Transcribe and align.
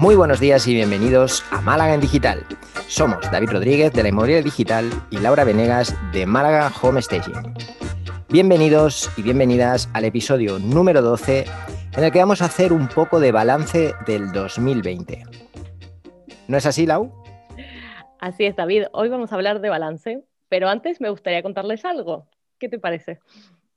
Muy 0.00 0.16
buenos 0.16 0.40
días 0.40 0.66
y 0.66 0.72
bienvenidos 0.72 1.44
a 1.50 1.60
Málaga 1.60 1.92
en 1.92 2.00
Digital. 2.00 2.46
Somos 2.88 3.30
David 3.30 3.50
Rodríguez 3.50 3.92
de 3.92 4.02
la 4.02 4.08
Inmobiliaria 4.08 4.42
Digital 4.42 4.90
y 5.10 5.18
Laura 5.18 5.44
Venegas 5.44 5.94
de 6.14 6.24
Málaga 6.24 6.72
Home 6.80 7.02
Staging. 7.02 7.52
Bienvenidos 8.30 9.10
y 9.18 9.22
bienvenidas 9.22 9.90
al 9.92 10.06
episodio 10.06 10.58
número 10.58 11.02
12 11.02 11.44
en 11.98 12.02
el 12.02 12.10
que 12.10 12.18
vamos 12.18 12.40
a 12.40 12.46
hacer 12.46 12.72
un 12.72 12.88
poco 12.88 13.20
de 13.20 13.30
balance 13.30 13.92
del 14.06 14.32
2020. 14.32 15.22
¿No 16.48 16.56
es 16.56 16.64
así, 16.64 16.86
Lau? 16.86 17.12
Así 18.20 18.46
es, 18.46 18.56
David. 18.56 18.84
Hoy 18.92 19.10
vamos 19.10 19.32
a 19.32 19.34
hablar 19.34 19.60
de 19.60 19.68
balance, 19.68 20.24
pero 20.48 20.70
antes 20.70 21.02
me 21.02 21.10
gustaría 21.10 21.42
contarles 21.42 21.84
algo. 21.84 22.26
¿Qué 22.58 22.70
te 22.70 22.78
parece? 22.78 23.20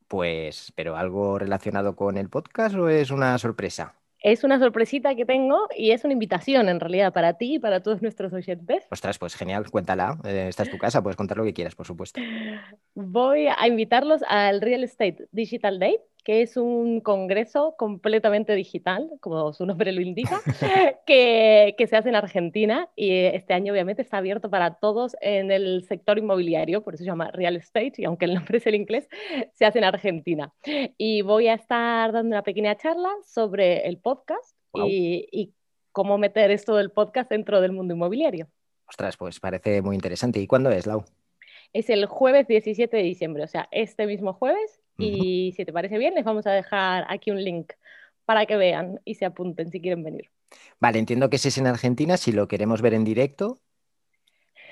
Pues, 0.07 0.71
¿pero 0.73 0.95
algo 0.95 1.37
relacionado 1.37 1.97
con 1.97 2.15
el 2.15 2.29
podcast 2.29 2.75
o 2.75 2.87
es 2.87 3.11
una 3.11 3.37
sorpresa? 3.37 3.95
Es 4.23 4.45
una 4.45 4.57
sorpresita 4.57 5.15
que 5.15 5.25
tengo 5.25 5.67
y 5.77 5.91
es 5.91 6.05
una 6.05 6.13
invitación 6.13 6.69
en 6.69 6.79
realidad 6.79 7.11
para 7.11 7.33
ti 7.33 7.55
y 7.55 7.59
para 7.59 7.83
todos 7.83 8.01
nuestros 8.01 8.31
oyentes. 8.31 8.87
Ostras, 8.89 9.19
pues 9.19 9.35
genial, 9.35 9.69
cuéntala. 9.69 10.17
Eh, 10.23 10.45
esta 10.47 10.63
es 10.63 10.71
tu 10.71 10.77
casa, 10.77 11.03
puedes 11.03 11.17
contar 11.17 11.35
lo 11.35 11.43
que 11.43 11.53
quieras, 11.53 11.75
por 11.75 11.85
supuesto. 11.85 12.21
Voy 12.95 13.47
a 13.47 13.67
invitarlos 13.67 14.21
al 14.27 14.61
Real 14.61 14.83
Estate 14.83 15.27
Digital 15.31 15.79
Day, 15.79 15.97
que 16.23 16.41
es 16.41 16.57
un 16.57 17.01
congreso 17.01 17.75
completamente 17.77 18.53
digital, 18.53 19.09
como 19.19 19.51
su 19.51 19.65
nombre 19.65 19.91
lo 19.91 20.01
indica, 20.01 20.39
que, 21.07 21.75
que, 21.77 21.87
se 21.87 21.97
hace 21.97 22.09
en 22.09 22.15
Argentina 22.15 22.89
y 22.95 23.11
este 23.11 23.53
año 23.53 23.73
obviamente 23.73 24.03
está 24.03 24.17
abierto 24.17 24.49
para 24.49 24.75
todos 24.75 25.15
en 25.21 25.51
el 25.51 25.83
sector 25.87 26.17
inmobiliario, 26.17 26.83
por 26.83 26.93
eso 26.93 27.03
se 27.03 27.09
llama 27.09 27.31
Real 27.31 27.55
Estate 27.55 27.93
y 27.97 28.05
aunque 28.05 28.25
el 28.25 28.35
nombre 28.35 28.59
es 28.59 28.67
el 28.67 28.75
inglés, 28.75 29.09
se 29.53 29.65
hace 29.65 29.79
en 29.79 29.85
Argentina. 29.85 30.53
Y 30.97 31.23
voy 31.23 31.47
a 31.47 31.55
estar 31.55 32.11
dando 32.11 32.35
una 32.35 32.43
pequeña 32.43 32.77
charla 32.77 33.09
sobre 33.25 33.87
el 33.87 33.97
podcast 33.97 34.55
y, 34.73 35.27
y 35.31 35.53
cómo 35.91 36.17
meter 36.17 36.51
esto 36.51 36.75
del 36.75 36.91
podcast 36.91 37.29
dentro 37.29 37.59
del 37.59 37.71
mundo 37.71 37.95
inmobiliario. 37.95 38.47
Ostras, 38.87 39.17
pues 39.17 39.39
parece 39.39 39.81
muy 39.81 39.95
interesante. 39.95 40.39
¿Y 40.39 40.47
cuándo 40.47 40.69
es, 40.69 40.85
Lau? 40.85 41.03
Es 41.73 41.89
el 41.89 42.05
jueves 42.05 42.47
17 42.47 42.97
de 42.97 43.03
diciembre, 43.03 43.43
o 43.43 43.47
sea, 43.47 43.67
este 43.71 44.05
mismo 44.05 44.33
jueves 44.33 44.79
y 44.97 45.53
si 45.57 45.65
te 45.65 45.73
parece 45.73 45.97
bien, 45.97 46.13
les 46.13 46.23
vamos 46.23 46.45
a 46.47 46.51
dejar 46.51 47.05
aquí 47.09 47.31
un 47.31 47.43
link 47.43 47.73
para 48.25 48.45
que 48.45 48.55
vean 48.55 48.99
y 49.05 49.15
se 49.15 49.25
apunten 49.25 49.71
si 49.71 49.81
quieren 49.81 50.03
venir. 50.03 50.29
Vale, 50.79 50.99
entiendo 50.99 51.29
que 51.29 51.37
ese 51.37 51.49
es 51.49 51.57
en 51.57 51.67
Argentina. 51.67 52.17
Si 52.17 52.31
lo 52.31 52.47
queremos 52.47 52.81
ver 52.81 52.93
en 52.93 53.03
directo. 53.03 53.59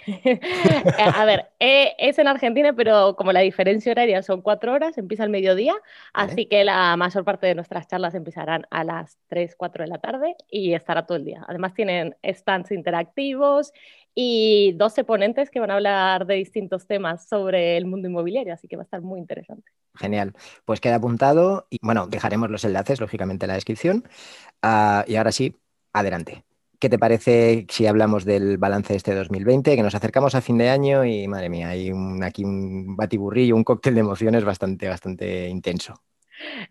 a 1.15 1.25
ver, 1.25 1.45
eh, 1.59 1.93
es 1.97 2.17
en 2.19 2.27
Argentina, 2.27 2.73
pero 2.73 3.15
como 3.15 3.31
la 3.31 3.41
diferencia 3.41 3.91
horaria 3.91 4.21
son 4.23 4.41
cuatro 4.41 4.73
horas, 4.73 4.97
empieza 4.97 5.23
al 5.23 5.29
mediodía, 5.29 5.75
así 6.13 6.45
que 6.45 6.63
la 6.63 6.95
mayor 6.97 7.23
parte 7.23 7.47
de 7.47 7.55
nuestras 7.55 7.87
charlas 7.87 8.15
empezarán 8.15 8.65
a 8.71 8.83
las 8.83 9.17
3, 9.27 9.55
4 9.55 9.83
de 9.83 9.89
la 9.89 9.99
tarde 9.99 10.35
y 10.49 10.73
estará 10.73 11.05
todo 11.05 11.17
el 11.17 11.25
día. 11.25 11.45
Además 11.47 11.73
tienen 11.73 12.15
stands 12.23 12.71
interactivos 12.71 13.73
y 14.13 14.73
12 14.73 15.03
ponentes 15.03 15.49
que 15.49 15.59
van 15.59 15.71
a 15.71 15.75
hablar 15.75 16.25
de 16.25 16.35
distintos 16.35 16.87
temas 16.87 17.27
sobre 17.27 17.77
el 17.77 17.85
mundo 17.85 18.07
inmobiliario, 18.07 18.53
así 18.53 18.67
que 18.67 18.75
va 18.75 18.83
a 18.83 18.85
estar 18.85 19.01
muy 19.01 19.19
interesante. 19.19 19.71
Genial. 19.95 20.33
Pues 20.65 20.79
queda 20.79 20.95
apuntado 20.95 21.67
y 21.69 21.77
bueno, 21.81 22.07
dejaremos 22.07 22.49
los 22.49 22.63
enlaces, 22.63 22.99
lógicamente, 22.99 23.45
en 23.45 23.49
la 23.49 23.55
descripción. 23.55 24.03
Uh, 24.63 25.03
y 25.07 25.15
ahora 25.15 25.31
sí, 25.31 25.55
adelante. 25.93 26.43
¿Qué 26.81 26.89
te 26.89 26.97
parece 26.97 27.67
si 27.69 27.85
hablamos 27.85 28.25
del 28.25 28.57
balance 28.57 28.93
de 28.93 28.97
este 28.97 29.13
2020? 29.13 29.75
Que 29.75 29.83
nos 29.83 29.93
acercamos 29.93 30.33
a 30.33 30.41
fin 30.41 30.57
de 30.57 30.69
año 30.69 31.05
y 31.05 31.27
madre 31.27 31.47
mía, 31.47 31.69
hay 31.69 31.91
un, 31.91 32.23
aquí 32.23 32.43
un 32.43 32.95
batiburrillo, 32.95 33.55
un 33.55 33.63
cóctel 33.63 33.93
de 33.93 33.99
emociones 33.99 34.43
bastante, 34.43 34.89
bastante 34.89 35.47
intenso. 35.47 35.93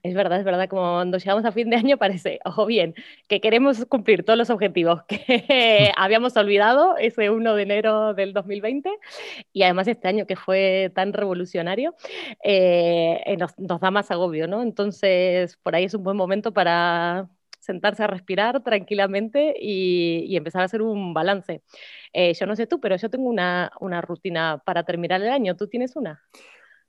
Es 0.02 0.14
verdad, 0.14 0.40
es 0.40 0.44
verdad, 0.44 0.68
como 0.68 0.82
cuando 0.82 1.16
llegamos 1.18 1.44
a 1.44 1.52
fin 1.52 1.70
de 1.70 1.76
año 1.76 1.96
parece, 1.96 2.40
ojo 2.44 2.66
bien, 2.66 2.96
que 3.28 3.40
queremos 3.40 3.84
cumplir 3.84 4.24
todos 4.24 4.36
los 4.36 4.50
objetivos 4.50 5.04
que 5.04 5.92
habíamos 5.96 6.36
olvidado 6.36 6.96
ese 6.96 7.30
1 7.30 7.54
de 7.54 7.62
enero 7.62 8.12
del 8.12 8.32
2020 8.32 8.90
y 9.52 9.62
además 9.62 9.86
este 9.86 10.08
año 10.08 10.26
que 10.26 10.34
fue 10.34 10.90
tan 10.92 11.12
revolucionario 11.12 11.94
eh, 12.42 13.22
eh, 13.26 13.36
nos, 13.36 13.56
nos 13.60 13.80
da 13.80 13.92
más 13.92 14.10
agobio, 14.10 14.48
¿no? 14.48 14.62
Entonces, 14.62 15.56
por 15.62 15.76
ahí 15.76 15.84
es 15.84 15.94
un 15.94 16.02
buen 16.02 16.16
momento 16.16 16.52
para 16.52 17.28
sentarse 17.70 18.02
a 18.02 18.06
respirar 18.08 18.62
tranquilamente 18.62 19.54
y, 19.58 20.36
empezar 20.36 20.62
a 20.62 20.64
hacer 20.64 20.82
un 20.82 21.14
balance. 21.14 21.62
Eh, 22.12 22.34
yo 22.34 22.46
no 22.46 22.56
sé 22.56 22.66
tú, 22.66 22.80
pero 22.80 22.96
yo 22.96 23.08
tengo 23.10 23.28
una, 23.28 23.70
una, 23.80 24.00
rutina 24.00 24.62
para 24.64 24.82
terminar 24.82 25.22
el 25.22 25.30
año. 25.30 25.56
¿Tú 25.56 25.68
tienes 25.68 25.96
una? 25.96 26.20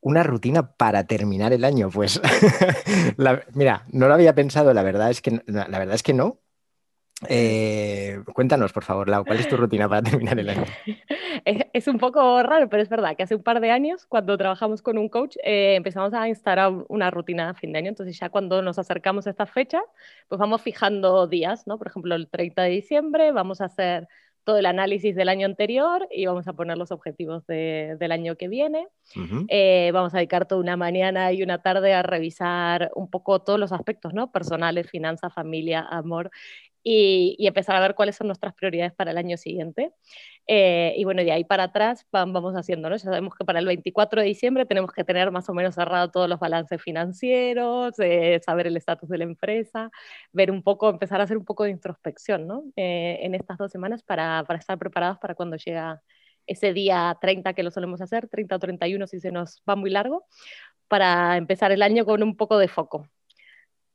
una 0.02 0.24
rutina 0.24 0.74
para 0.74 1.06
terminar 1.06 1.54
el 1.54 1.64
año. 1.64 1.90
Pues 1.92 2.20
mira, 3.54 3.86
no 3.92 4.08
lo 4.08 4.14
había 4.14 4.34
pensado, 4.34 4.74
la 4.74 4.84
verdad 4.84 5.12
es 5.12 5.22
que, 5.22 5.42
la 5.46 5.68
verdad 5.68 5.94
es 5.94 6.04
que 6.04 6.14
no. 6.14 6.40
Eh, 7.30 8.20
cuéntanos, 8.34 8.74
por 8.74 8.84
favor, 8.84 9.08
Lau, 9.08 9.24
¿cuál 9.24 9.40
es 9.40 9.48
tu 9.48 9.58
rutina 9.58 9.88
para 9.88 10.02
terminar 10.02 10.40
el 10.40 10.50
año? 10.50 10.66
Es, 11.44 11.66
es, 11.74 11.88
un 11.88 11.98
poco 11.98 12.44
raro, 12.44 12.70
pero 12.70 12.84
es 12.84 12.90
verdad 12.90 13.16
que 13.16 13.24
hace 13.24 13.34
un 13.34 13.42
par 13.42 13.62
de 13.62 13.72
años, 13.72 14.06
cuando 14.06 14.38
trabajamos 14.38 14.84
con 14.84 15.00
un 15.00 15.10
coach, 15.10 15.38
eh, 15.44 15.74
empezamos 15.76 16.14
a 16.14 16.28
instalar 16.28 16.72
una 16.88 17.10
rutina 17.10 17.50
a 17.50 17.54
fin 17.56 17.72
de 17.72 17.80
año. 17.80 17.90
Entonces, 17.90 18.20
ya 18.20 18.30
cuando 18.30 18.62
nos 18.62 18.78
acercamos 18.78 19.26
a 19.26 19.32
esta 19.32 19.48
fecha, 19.48 19.82
pues 20.28 20.38
vamos 20.38 20.62
fijando 20.62 21.26
días, 21.26 21.66
¿no? 21.66 21.80
Por 21.80 21.88
ejemplo, 21.88 22.14
el 22.14 22.28
30 22.28 22.62
de 22.64 22.70
diciembre 22.70 23.32
vamos 23.32 23.60
a 23.62 23.66
hacer 23.66 24.08
todo 24.44 24.58
el 24.58 24.66
análisis 24.66 25.16
del 25.16 25.30
año 25.30 25.46
anterior 25.46 26.08
y 26.12 26.26
vamos 26.26 26.48
a 26.48 26.54
poner 26.54 26.78
los 26.78 26.92
objetivos 26.92 27.46
de, 27.46 27.96
del 28.00 28.12
año 28.12 28.36
que 28.36 28.48
viene. 28.48 28.88
Uh 29.16 29.20
-huh. 29.20 29.46
eh, 29.50 29.92
vamos 29.94 30.14
a 30.14 30.18
dedicar 30.18 30.48
toda 30.48 30.62
una 30.62 30.78
mañana 30.78 31.32
y 31.32 31.44
una 31.44 31.62
tarde 31.62 31.94
a 31.94 32.02
revisar 32.02 32.92
un 32.96 33.10
poco 33.10 33.40
todos 33.42 33.60
los 33.60 33.72
aspectos, 33.72 34.14
¿no? 34.14 34.32
Personales, 34.32 34.90
finanzas, 34.90 35.34
familia, 35.34 35.86
amor. 35.90 36.32
Y, 36.84 37.36
y, 37.38 37.48
empezar 37.48 37.76
a 37.76 37.80
ver 37.80 37.94
cuáles 37.96 38.16
son 38.16 38.28
nuestras 38.28 38.54
prioridades 38.56 38.94
para 38.94 39.12
el 39.12 39.18
año 39.18 39.38
siguiente. 39.38 39.94
Eh, 40.48 40.94
y 40.98 41.04
bueno, 41.06 41.24
de 41.24 41.32
ahí 41.32 41.44
para 41.44 41.64
atrás 41.66 42.06
vamos 42.12 42.56
haciendo, 42.56 42.90
¿no? 42.90 42.96
Ya 42.98 43.04
sabemos 43.06 43.36
que 43.36 43.46
para 43.46 43.60
el 43.60 43.66
24 43.66 44.22
de 44.22 44.28
diciembre 44.28 44.66
tenemos 44.66 44.92
que 44.92 45.04
tener 45.04 45.32
más 45.32 45.48
o 45.50 45.54
menos 45.54 45.76
cerrado 45.76 46.10
todos 46.12 46.28
los 46.28 46.40
balances 46.40 46.82
financieros, 46.82 47.94
eh, 48.00 48.42
saber 48.44 48.68
el 48.68 48.78
estatus 48.78 49.08
de 49.10 49.20
la 49.20 49.24
empresa, 49.26 49.92
ver 50.34 50.52
un 50.52 50.64
poco, 50.64 50.90
empezar 50.90 51.22
a 51.22 51.26
hacer 51.26 51.38
un 51.38 51.46
poco 51.46 51.64
de 51.64 51.72
introspección, 51.72 52.48
¿no? 52.48 52.64
Eh, 52.76 53.20
en 53.22 53.36
estas 53.36 53.58
dos 53.58 53.72
semanas 53.72 54.04
para, 54.04 54.44
para 54.48 54.60
estar 54.60 54.78
preparados 54.78 55.20
para 55.20 55.36
cuando 55.36 55.58
llega 55.58 56.02
ese 56.48 56.74
día 56.74 57.18
30 57.22 57.54
que 57.54 57.64
lo 57.64 57.72
solemos 57.72 58.02
hacer, 58.02 58.28
30 58.28 58.56
o 58.56 58.60
31 58.60 59.08
si 59.08 59.20
se 59.20 59.32
nos 59.32 59.62
va 59.70 59.76
muy 59.76 59.90
largo, 59.90 60.26
para 60.88 61.38
empezar 61.38 61.72
el 61.72 61.82
año 61.84 62.06
con 62.06 62.24
un 62.24 62.36
poco 62.36 62.58
de 62.58 62.68
foco. 62.68 63.08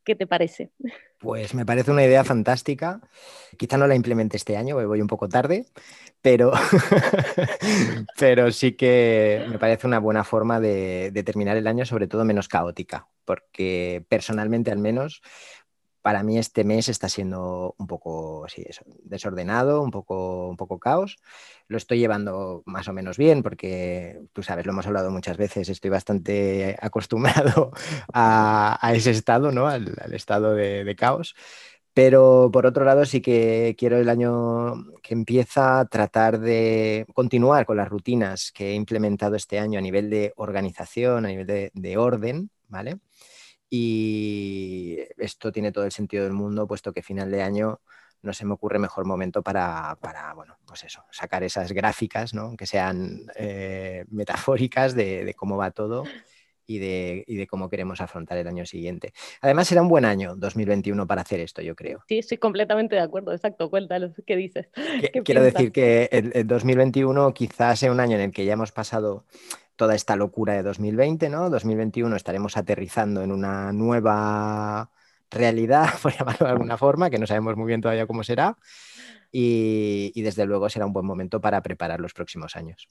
¿Qué 0.06 0.14
te 0.14 0.28
parece? 0.28 0.70
Pues 1.18 1.52
me 1.52 1.66
parece 1.66 1.90
una 1.90 2.04
idea 2.04 2.22
fantástica. 2.22 3.00
Quizá 3.58 3.76
no 3.76 3.88
la 3.88 3.96
implemente 3.96 4.36
este 4.36 4.56
año, 4.56 4.76
voy 4.76 5.00
un 5.00 5.08
poco 5.08 5.28
tarde, 5.28 5.66
pero, 6.22 6.52
pero 8.18 8.52
sí 8.52 8.72
que 8.76 9.44
me 9.48 9.58
parece 9.58 9.88
una 9.88 9.98
buena 9.98 10.22
forma 10.22 10.60
de, 10.60 11.10
de, 11.10 11.22
terminar 11.24 11.56
el 11.56 11.66
año, 11.66 11.84
sobre 11.84 12.06
todo 12.06 12.24
menos 12.24 12.46
caótica, 12.46 13.08
porque 13.24 14.06
personalmente 14.08 14.70
al 14.70 14.78
menos 14.78 15.22
para 16.06 16.22
mí 16.22 16.38
este 16.38 16.62
mes 16.62 16.88
está 16.88 17.08
siendo 17.08 17.74
un 17.78 17.88
poco 17.88 18.46
sí, 18.48 18.62
eso, 18.64 18.84
desordenado, 19.02 19.82
un 19.82 19.90
poco, 19.90 20.46
un 20.48 20.56
poco 20.56 20.78
caos. 20.78 21.16
Lo 21.66 21.76
estoy 21.76 21.98
llevando 21.98 22.62
más 22.64 22.86
o 22.86 22.92
menos 22.92 23.16
bien 23.18 23.42
porque, 23.42 24.20
tú 24.32 24.44
sabes, 24.44 24.66
lo 24.66 24.70
hemos 24.70 24.86
hablado 24.86 25.10
muchas 25.10 25.36
veces, 25.36 25.68
estoy 25.68 25.90
bastante 25.90 26.76
acostumbrado 26.80 27.72
a, 28.12 28.78
a 28.80 28.94
ese 28.94 29.10
estado, 29.10 29.50
¿no? 29.50 29.66
al, 29.66 29.96
al 30.00 30.14
estado 30.14 30.54
de, 30.54 30.84
de, 30.84 30.94
caos. 30.94 31.34
Pero 31.92 32.50
por 32.52 32.66
otro 32.66 32.84
lado 32.84 33.04
sí 33.04 33.20
que 33.20 33.74
quiero 33.76 33.98
el 33.98 34.08
año 34.08 34.74
que 35.02 35.12
empieza 35.12 35.86
tratar 35.86 36.38
de 36.38 37.04
continuar 37.14 37.66
con 37.66 37.78
las 37.78 37.88
rutinas 37.88 38.52
que 38.52 38.70
he 38.70 38.74
implementado 38.74 39.34
este 39.34 39.58
año 39.58 39.80
a 39.80 39.82
nivel 39.82 40.08
de 40.08 40.32
organización, 40.36 41.26
a 41.26 41.28
nivel 41.30 41.48
de, 41.48 41.72
de 41.74 41.96
orden, 41.96 42.50
¿vale? 42.68 43.00
Y 43.68 44.98
esto 45.18 45.50
tiene 45.50 45.72
todo 45.72 45.84
el 45.84 45.92
sentido 45.92 46.24
del 46.24 46.32
mundo, 46.32 46.66
puesto 46.66 46.92
que 46.92 47.02
final 47.02 47.30
de 47.30 47.42
año 47.42 47.80
no 48.22 48.32
se 48.32 48.44
me 48.44 48.54
ocurre 48.54 48.78
mejor 48.78 49.06
momento 49.06 49.42
para, 49.42 49.96
para 50.00 50.34
bueno, 50.34 50.58
pues 50.66 50.84
eso, 50.84 51.04
sacar 51.10 51.42
esas 51.42 51.72
gráficas, 51.72 52.34
¿no? 52.34 52.56
que 52.56 52.66
sean 52.66 53.26
eh, 53.36 54.04
metafóricas 54.10 54.94
de, 54.94 55.24
de, 55.24 55.34
cómo 55.34 55.56
va 55.56 55.70
todo 55.70 56.04
y 56.66 56.78
de, 56.78 57.24
y 57.26 57.36
de, 57.36 57.46
cómo 57.46 57.68
queremos 57.68 58.00
afrontar 58.00 58.38
el 58.38 58.48
año 58.48 58.66
siguiente. 58.66 59.12
Además, 59.40 59.68
será 59.68 59.82
un 59.82 59.88
buen 59.88 60.04
año 60.04 60.34
2021 60.36 61.06
para 61.06 61.22
hacer 61.22 61.40
esto, 61.40 61.62
yo 61.62 61.76
creo. 61.76 62.02
Sí, 62.08 62.18
estoy 62.18 62.38
completamente 62.38 62.96
de 62.96 63.02
acuerdo, 63.02 63.32
exacto, 63.32 63.70
cuéntanos 63.70 64.12
qué 64.26 64.36
dices. 64.36 64.68
¿Qué, 64.74 65.10
¿Qué 65.12 65.22
quiero 65.22 65.42
piensas? 65.42 65.54
decir 65.54 65.72
que 65.72 66.08
el, 66.10 66.32
el 66.34 66.46
2021 66.46 67.32
quizás 67.32 67.78
sea 67.78 67.92
un 67.92 68.00
año 68.00 68.16
en 68.16 68.22
el 68.22 68.32
que 68.32 68.44
ya 68.44 68.54
hemos 68.54 68.72
pasado 68.72 69.24
toda 69.76 69.94
esta 69.94 70.16
locura 70.16 70.54
de 70.54 70.62
2020, 70.62 71.28
¿no? 71.28 71.50
2021 71.50 72.16
estaremos 72.16 72.56
aterrizando 72.56 73.22
en 73.22 73.30
una 73.30 73.72
nueva 73.72 74.90
realidad, 75.30 75.88
por 76.02 76.12
llamarlo 76.12 76.46
de 76.46 76.52
alguna 76.52 76.76
forma, 76.76 77.10
que 77.10 77.18
no 77.18 77.26
sabemos 77.26 77.56
muy 77.56 77.66
bien 77.66 77.80
todavía 77.80 78.06
cómo 78.06 78.24
será, 78.24 78.56
y, 79.30 80.12
y, 80.14 80.22
desde 80.22 80.46
luego 80.46 80.68
será 80.68 80.86
un 80.86 80.92
buen 80.92 81.04
momento 81.04 81.40
para 81.40 81.60
preparar 81.62 82.00
los 82.00 82.14
próximos 82.14 82.56
años. 82.56 82.88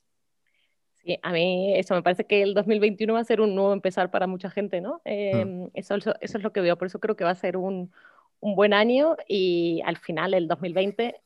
Sí, 1.03 1.17
a 1.21 1.31
mí 1.31 1.77
eso 1.77 1.95
me 1.95 2.03
parece 2.03 2.25
que 2.25 2.41
el 2.41 2.53
2021 2.53 3.13
va 3.13 3.19
a 3.19 3.23
ser 3.23 3.41
un 3.41 3.55
nuevo 3.55 3.73
empezar 3.73 4.11
para 4.11 4.27
mucha 4.27 4.49
gente, 4.49 4.81
¿no? 4.81 5.01
Eh, 5.05 5.45
mm. 5.45 5.67
eso, 5.73 5.95
eso, 5.95 6.13
es 6.19 6.43
lo 6.43 6.51
que 6.51 6.61
veo, 6.61 6.77
por 6.77 6.87
eso 6.87 6.99
creo 6.99 7.15
que 7.15 7.23
va 7.23 7.31
a 7.31 7.35
ser 7.35 7.57
un, 7.57 7.91
un 8.39 8.55
buen 8.55 8.73
año 8.73 9.15
y 9.27 9.81
al 9.85 9.97
final 9.97 10.33
el 10.33 10.47
2020 10.47 11.21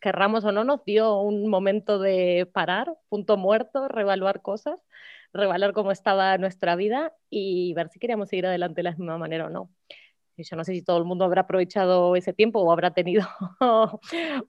querramos 0.00 0.44
o 0.44 0.52
no, 0.52 0.64
nos 0.64 0.84
dio 0.84 1.20
un 1.20 1.48
momento 1.48 1.98
de 1.98 2.48
parar, 2.52 2.96
punto 3.08 3.36
muerto, 3.36 3.88
reevaluar 3.88 4.42
cosas, 4.42 4.80
reevaluar 5.32 5.72
cómo 5.72 5.92
estaba 5.92 6.38
nuestra 6.38 6.76
vida 6.76 7.12
y 7.30 7.74
ver 7.74 7.88
si 7.90 7.98
queríamos 7.98 8.28
seguir 8.28 8.46
adelante 8.46 8.80
de 8.80 8.84
la 8.84 8.90
misma 8.92 9.18
manera 9.18 9.46
o 9.46 9.50
no. 9.50 9.70
Yo 10.42 10.56
no 10.56 10.64
sé 10.64 10.72
si 10.72 10.82
todo 10.82 10.98
el 10.98 11.04
mundo 11.04 11.24
habrá 11.24 11.42
aprovechado 11.42 12.16
ese 12.16 12.32
tiempo 12.32 12.60
o 12.60 12.72
habrá 12.72 12.92
tenido 12.92 13.26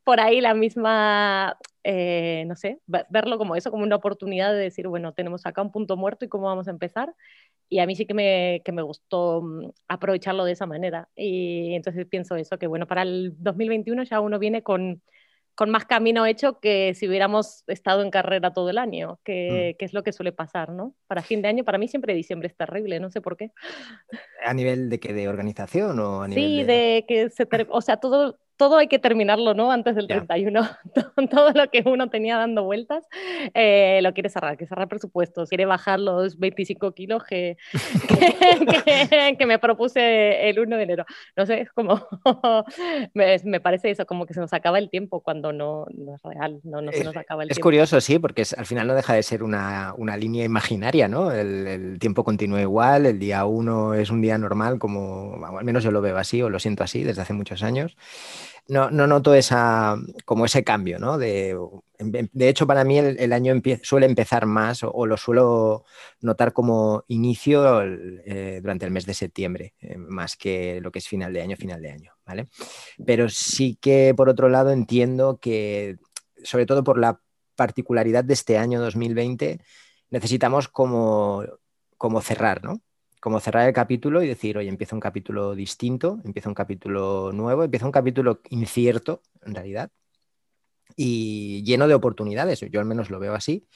por 0.04 0.20
ahí 0.20 0.42
la 0.42 0.54
misma, 0.54 1.58
eh, 1.84 2.46
no 2.48 2.56
sé, 2.56 2.80
verlo 2.88 3.38
como 3.38 3.56
eso, 3.56 3.72
como 3.72 3.84
una 3.84 3.96
oportunidad 3.98 4.54
de 4.54 4.60
decir, 4.60 4.88
bueno, 4.88 5.14
tenemos 5.14 5.46
acá 5.46 5.62
un 5.62 5.72
punto 5.72 5.98
muerto 5.98 6.26
y 6.26 6.30
cómo 6.30 6.46
vamos 6.46 6.68
a 6.68 6.72
empezar. 6.72 7.14
Y 7.70 7.80
a 7.80 7.86
mí 7.86 7.96
sí 7.96 8.06
que 8.06 8.14
me, 8.14 8.62
que 8.66 8.72
me 8.72 8.82
gustó 8.82 9.42
mm, 9.42 9.72
aprovecharlo 9.88 10.46
de 10.46 10.54
esa 10.54 10.66
manera. 10.66 11.10
Y 11.16 11.74
entonces 11.76 12.06
pienso 12.06 12.36
eso, 12.36 12.58
que 12.58 12.68
bueno, 12.68 12.88
para 12.88 13.04
el 13.04 13.34
2021 13.38 14.04
ya 14.04 14.20
uno 14.20 14.40
viene 14.40 14.64
con 14.64 15.02
con 15.56 15.70
más 15.70 15.86
camino 15.86 16.26
hecho 16.26 16.60
que 16.60 16.94
si 16.94 17.08
hubiéramos 17.08 17.64
estado 17.68 18.02
en 18.02 18.12
carrera 18.12 18.54
todo 18.54 18.70
el 18.70 18.78
año, 18.78 19.20
que, 19.24 19.76
mm. 19.80 19.84
es 19.84 19.94
lo 19.94 20.04
que 20.04 20.14
suele 20.14 20.32
pasar, 20.32 20.70
¿no? 20.70 20.96
Para 21.08 21.22
fin 21.22 21.42
de 21.42 21.50
año, 21.50 21.64
para 21.64 21.78
mí 21.78 21.88
siempre 21.88 22.14
diciembre 22.14 22.48
es 22.48 22.56
terrible, 22.56 23.00
no 23.00 23.12
sé 23.12 23.22
por 23.22 23.38
qué. 23.38 23.52
¿A 24.46 24.54
nivel 24.54 24.90
de 24.90 25.00
que 25.00 25.14
de 25.14 25.28
organización 25.28 26.00
o 26.00 26.24
a 26.24 26.28
nivel 26.28 26.44
Sí, 26.44 26.64
de, 26.64 27.06
que 27.08 27.30
se, 27.30 27.48
o 27.70 27.82
sea, 27.82 27.98
todo, 27.98 28.40
todo 28.62 28.78
hay 28.78 28.88
que 28.88 29.00
terminarlo, 29.00 29.56
¿no? 29.56 29.72
Antes 29.72 29.96
del 29.96 30.06
31. 30.06 30.62
todo 31.32 31.52
lo 31.52 31.72
que 31.72 31.82
uno 31.84 32.12
tenía 32.12 32.38
dando 32.38 32.64
vueltas 32.64 33.04
eh, 33.56 34.00
lo 34.04 34.14
quiere 34.14 34.30
cerrar, 34.30 34.56
que 34.56 34.68
cerrar 34.68 34.88
presupuestos, 34.88 35.50
quiere 35.50 35.66
bajar 35.66 36.00
los 36.00 36.38
25 36.38 36.92
kilos 36.92 37.24
que, 37.28 37.58
que, 39.40 39.46
me 39.48 39.58
propuse 39.58 40.48
el 40.48 40.60
1 40.60 40.78
de 40.78 40.84
enero. 40.84 41.06
No 41.36 41.48
sé, 41.48 41.62
es 41.62 41.72
como, 41.72 42.06
me, 43.16 43.60
parece 43.62 43.90
eso, 43.90 44.06
como 44.06 44.28
que 44.28 44.36
se 44.36 44.40
nos 44.40 44.54
acaba 44.54 44.78
el 44.78 44.92
tiempo 44.92 45.22
cuando 45.22 45.52
no, 45.52 45.88
es 46.14 46.22
real, 46.22 46.60
no, 46.64 46.84
no 46.84 46.92
se 46.92 47.04
nos 47.04 47.18
acaba 47.18 47.42
el 47.42 47.50
es 47.50 47.56
tiempo. 47.56 47.62
Es 47.62 47.64
curioso, 47.64 48.00
sí, 48.00 48.20
porque 48.20 48.44
al 48.56 48.68
final 48.68 48.86
no 48.86 48.94
deja 48.94 49.16
de 49.16 49.24
ser 49.24 49.42
una, 49.42 49.96
una 49.98 50.16
línea 50.18 50.46
imaginaria, 50.46 51.08
¿no? 51.08 51.32
El, 51.32 51.66
el, 51.66 51.98
tiempo 51.98 52.24
continúa 52.24 52.62
igual, 52.62 53.08
el 53.08 53.18
día 53.18 53.44
1 53.44 53.96
es 53.96 54.12
un 54.12 54.22
día 54.22 54.38
normal, 54.38 54.78
como 54.78 55.44
al 55.58 55.66
menos 55.66 55.84
yo 55.84 55.90
lo 55.90 56.02
veo 56.02 56.18
así 56.18 56.44
o 56.44 56.50
lo 56.52 56.60
siento 56.60 56.84
así 56.84 57.04
desde 57.04 57.24
hace 57.24 57.34
muchos 57.34 57.64
años 57.64 57.98
no, 58.68 58.90
no 58.90 59.08
noto 59.08 59.34
esa, 59.34 59.98
como 60.26 60.46
ese 60.46 60.64
cambio, 60.64 61.00
¿no? 61.00 61.18
De, 61.18 61.58
hecho, 62.40 62.66
para 62.68 62.84
mí 62.84 62.98
el, 62.98 63.34
año 63.34 63.62
suele 63.84 64.06
empezar 64.06 64.46
más 64.46 64.82
o, 64.84 65.06
lo 65.06 65.18
suelo 65.18 65.86
notar 66.22 66.54
como 66.54 67.04
inicio 67.08 67.84
eh, 67.84 68.60
durante 68.62 68.86
el 68.86 68.92
mes 68.92 69.06
de 69.06 69.14
septiembre, 69.14 69.76
eh, 69.82 69.98
más 69.98 70.36
que 70.36 70.80
lo 70.82 70.92
que 70.92 71.00
es 71.00 71.08
final 71.08 71.34
de 71.34 71.42
año, 71.42 71.58
final 71.58 71.82
de 71.82 71.92
año, 71.92 72.14
¿vale? 72.26 72.48
Pero 73.06 73.30
sí 73.30 73.78
que, 73.82 74.14
por 74.16 74.30
otro 74.30 74.50
lado, 74.50 74.72
entiendo 74.72 75.40
que, 75.40 75.98
sobre 76.44 76.66
todo 76.66 76.84
por 76.84 76.98
la 76.98 77.20
particularidad 77.56 78.24
de 78.24 78.34
este 78.34 78.58
año 78.58 78.80
2020, 78.82 79.60
necesitamos 80.10 80.68
como, 80.68 81.44
como 81.98 82.22
cerrar, 82.22 82.64
¿no? 82.64 82.82
Como 83.22 83.40
cerrar 83.40 83.68
el 83.68 83.74
capítulo 83.74 84.24
y 84.24 84.28
decir, 84.28 84.58
oye, 84.58 84.68
empieza 84.68 84.96
un 84.96 85.00
capítulo 85.00 85.56
distinto, 85.56 86.20
empieza 86.26 86.50
un 86.50 86.56
capítulo 86.56 87.32
nuevo, 87.32 87.64
empieza 87.64 87.86
un 87.86 87.92
capítulo 87.92 88.42
incierto, 88.50 89.22
en 89.46 89.54
realidad, 89.54 89.92
y 90.96 91.64
lleno 91.64 91.88
de 91.88 91.94
oportunidades. 91.94 92.60
Yo 92.62 92.80
al 92.80 92.88
menos 92.88 93.12
lo 93.12 93.20
veo 93.20 93.36
así. 93.36 93.68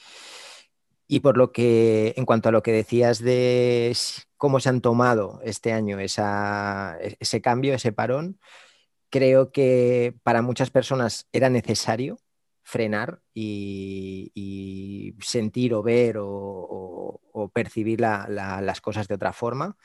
Y 1.06 1.20
por 1.20 1.38
lo 1.38 1.52
que, 1.52 2.12
en 2.16 2.26
cuanto 2.26 2.48
a 2.48 2.52
lo 2.52 2.62
que 2.62 2.72
decías 2.72 3.20
de 3.20 3.96
cómo 4.36 4.58
se 4.58 4.68
han 4.68 4.80
tomado 4.80 5.40
este 5.44 5.72
año 5.72 6.00
esa, 6.00 6.98
ese 7.20 7.40
cambio, 7.40 7.72
ese 7.74 7.92
parón, 7.92 8.40
creo 9.10 9.52
que 9.52 10.16
para 10.24 10.42
muchas 10.42 10.70
personas 10.70 11.28
era 11.32 11.48
necesario 11.50 12.18
frenar 12.66 13.20
y, 13.32 15.14
sentir 15.20 15.72
o 15.72 15.82
ver 15.84 16.18
o, 16.18 16.26
percibir 17.48 18.00
las 18.00 18.80
cosas 18.80 19.08
de 19.08 19.14
otra 19.14 19.32
forma. 19.32 19.76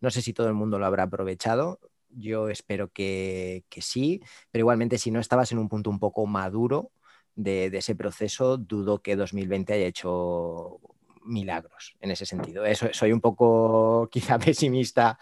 No 0.00 0.10
sé 0.10 0.22
si 0.22 0.32
todo 0.32 0.48
el 0.48 0.54
mundo 0.54 0.78
lo 0.78 0.86
habrá 0.86 1.04
aprovechado. 1.04 1.80
Yo 2.08 2.48
espero 2.48 2.88
que, 2.88 3.64
sí, 3.80 4.22
pero 4.50 4.62
igualmente 4.62 4.98
si 4.98 5.10
no 5.10 5.20
estabas 5.20 5.52
en 5.52 5.58
un 5.58 5.68
punto 5.68 5.90
un 5.90 5.98
poco 5.98 6.26
maduro 6.26 6.90
de, 7.34 7.66
ese 7.66 7.94
proceso, 7.94 8.56
dudo 8.56 9.02
que 9.02 9.16
2020 9.16 9.72
haya 9.72 9.86
hecho 9.86 10.80
milagros 11.22 11.96
en 12.00 12.10
ese 12.10 12.26
sentido. 12.26 12.64
Eso, 12.64 12.88
soy 12.92 13.12
un 13.12 13.20
poco 13.20 14.08
quizá 14.12 14.38
pesimista 14.38 15.18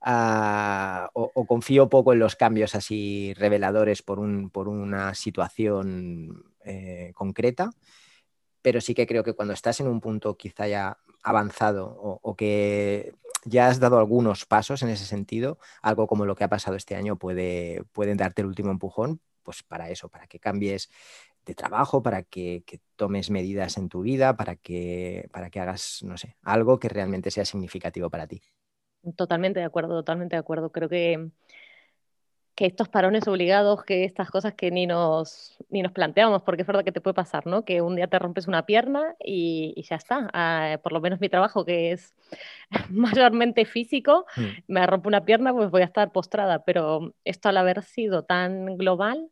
ah, 0.00 1.10
o, 1.12 1.46
confío 1.46 1.88
poco 1.88 2.12
en 2.12 2.20
los 2.20 2.36
cambios 2.36 2.74
así 2.74 3.34
reveladores 3.34 4.02
por, 4.02 4.18
un, 4.18 4.50
por 4.50 4.68
una 4.68 5.14
situación 5.14 6.54
eh, 6.64 7.12
concreta, 7.14 7.70
pero 8.62 8.80
sí 8.80 8.94
que 8.94 9.06
creo 9.06 9.24
que 9.24 9.34
cuando 9.34 9.54
estás 9.54 9.80
en 9.80 9.88
un 9.88 10.00
punto 10.00 10.36
quizá 10.36 10.68
ya 10.68 10.98
avanzado 11.22 11.96
o, 12.00 12.36
que 12.36 13.14
ya 13.44 13.68
has 13.68 13.80
dado 13.80 13.98
algunos 13.98 14.46
pasos 14.46 14.82
en 14.82 14.90
ese 14.90 15.04
sentido, 15.04 15.58
algo 15.82 16.06
como 16.06 16.26
lo 16.26 16.34
que 16.34 16.44
ha 16.44 16.48
pasado 16.48 16.76
este 16.76 16.94
año 16.94 17.16
puede, 17.16 17.84
pueden 17.92 18.16
darte 18.16 18.42
el 18.42 18.48
último 18.48 18.70
empujón, 18.70 19.20
pues 19.42 19.62
para 19.62 19.90
eso, 19.90 20.08
para 20.08 20.26
que 20.26 20.38
cambies 20.38 20.90
de 21.46 21.54
trabajo, 21.54 22.02
para 22.02 22.22
que, 22.22 22.64
tomes 22.96 23.30
medidas 23.30 23.78
en 23.78 23.88
tu 23.88 24.02
vida, 24.02 24.36
para 24.36 24.56
que, 24.56 25.28
para 25.32 25.48
que 25.48 25.58
hagas, 25.58 26.02
no 26.02 26.18
sé, 26.18 26.36
algo 26.42 26.78
que 26.78 26.90
realmente 26.90 27.30
sea 27.30 27.46
significativo 27.46 28.10
para 28.10 28.26
ti. 28.26 28.42
Totalmente 29.16 29.60
de 29.60 29.64
acuerdo, 29.64 29.96
totalmente 29.96 30.36
de 30.36 30.40
acuerdo. 30.40 30.70
Creo 30.70 30.90
que 30.90 31.30
que 32.60 32.66
estos 32.66 32.90
parones 32.90 33.26
obligados, 33.26 33.84
que 33.84 34.04
estas 34.04 34.30
cosas 34.30 34.52
que 34.52 34.70
ni 34.70 34.86
nos, 34.86 35.56
ni 35.70 35.80
nos 35.80 35.92
planteamos, 35.92 36.42
porque 36.42 36.60
es 36.60 36.66
verdad 36.66 36.84
que 36.84 36.92
te 36.92 37.00
puede 37.00 37.14
pasar, 37.14 37.46
¿no? 37.46 37.64
Que 37.64 37.80
un 37.80 37.96
día 37.96 38.06
te 38.06 38.18
rompes 38.18 38.48
una 38.48 38.66
pierna 38.66 39.14
y, 39.18 39.82
ya 39.88 39.96
está. 39.96 40.28
Ah, 40.34 40.78
por 40.82 40.92
lo 40.92 41.00
menos 41.00 41.22
mi 41.22 41.30
trabajo, 41.30 41.64
que 41.64 41.92
es 41.92 42.14
mayormente 42.90 43.64
físico, 43.64 44.26
mm. 44.36 44.42
me 44.68 44.86
rompe 44.86 45.08
una 45.08 45.24
pierna, 45.24 45.54
pues 45.54 45.70
voy 45.70 45.80
a 45.80 45.86
estar 45.86 46.12
postrada. 46.12 46.62
Pero 46.62 47.14
esto 47.24 47.48
al 47.48 47.56
haber 47.56 47.82
sido 47.82 48.24
tan 48.24 48.76
global, 48.76 49.30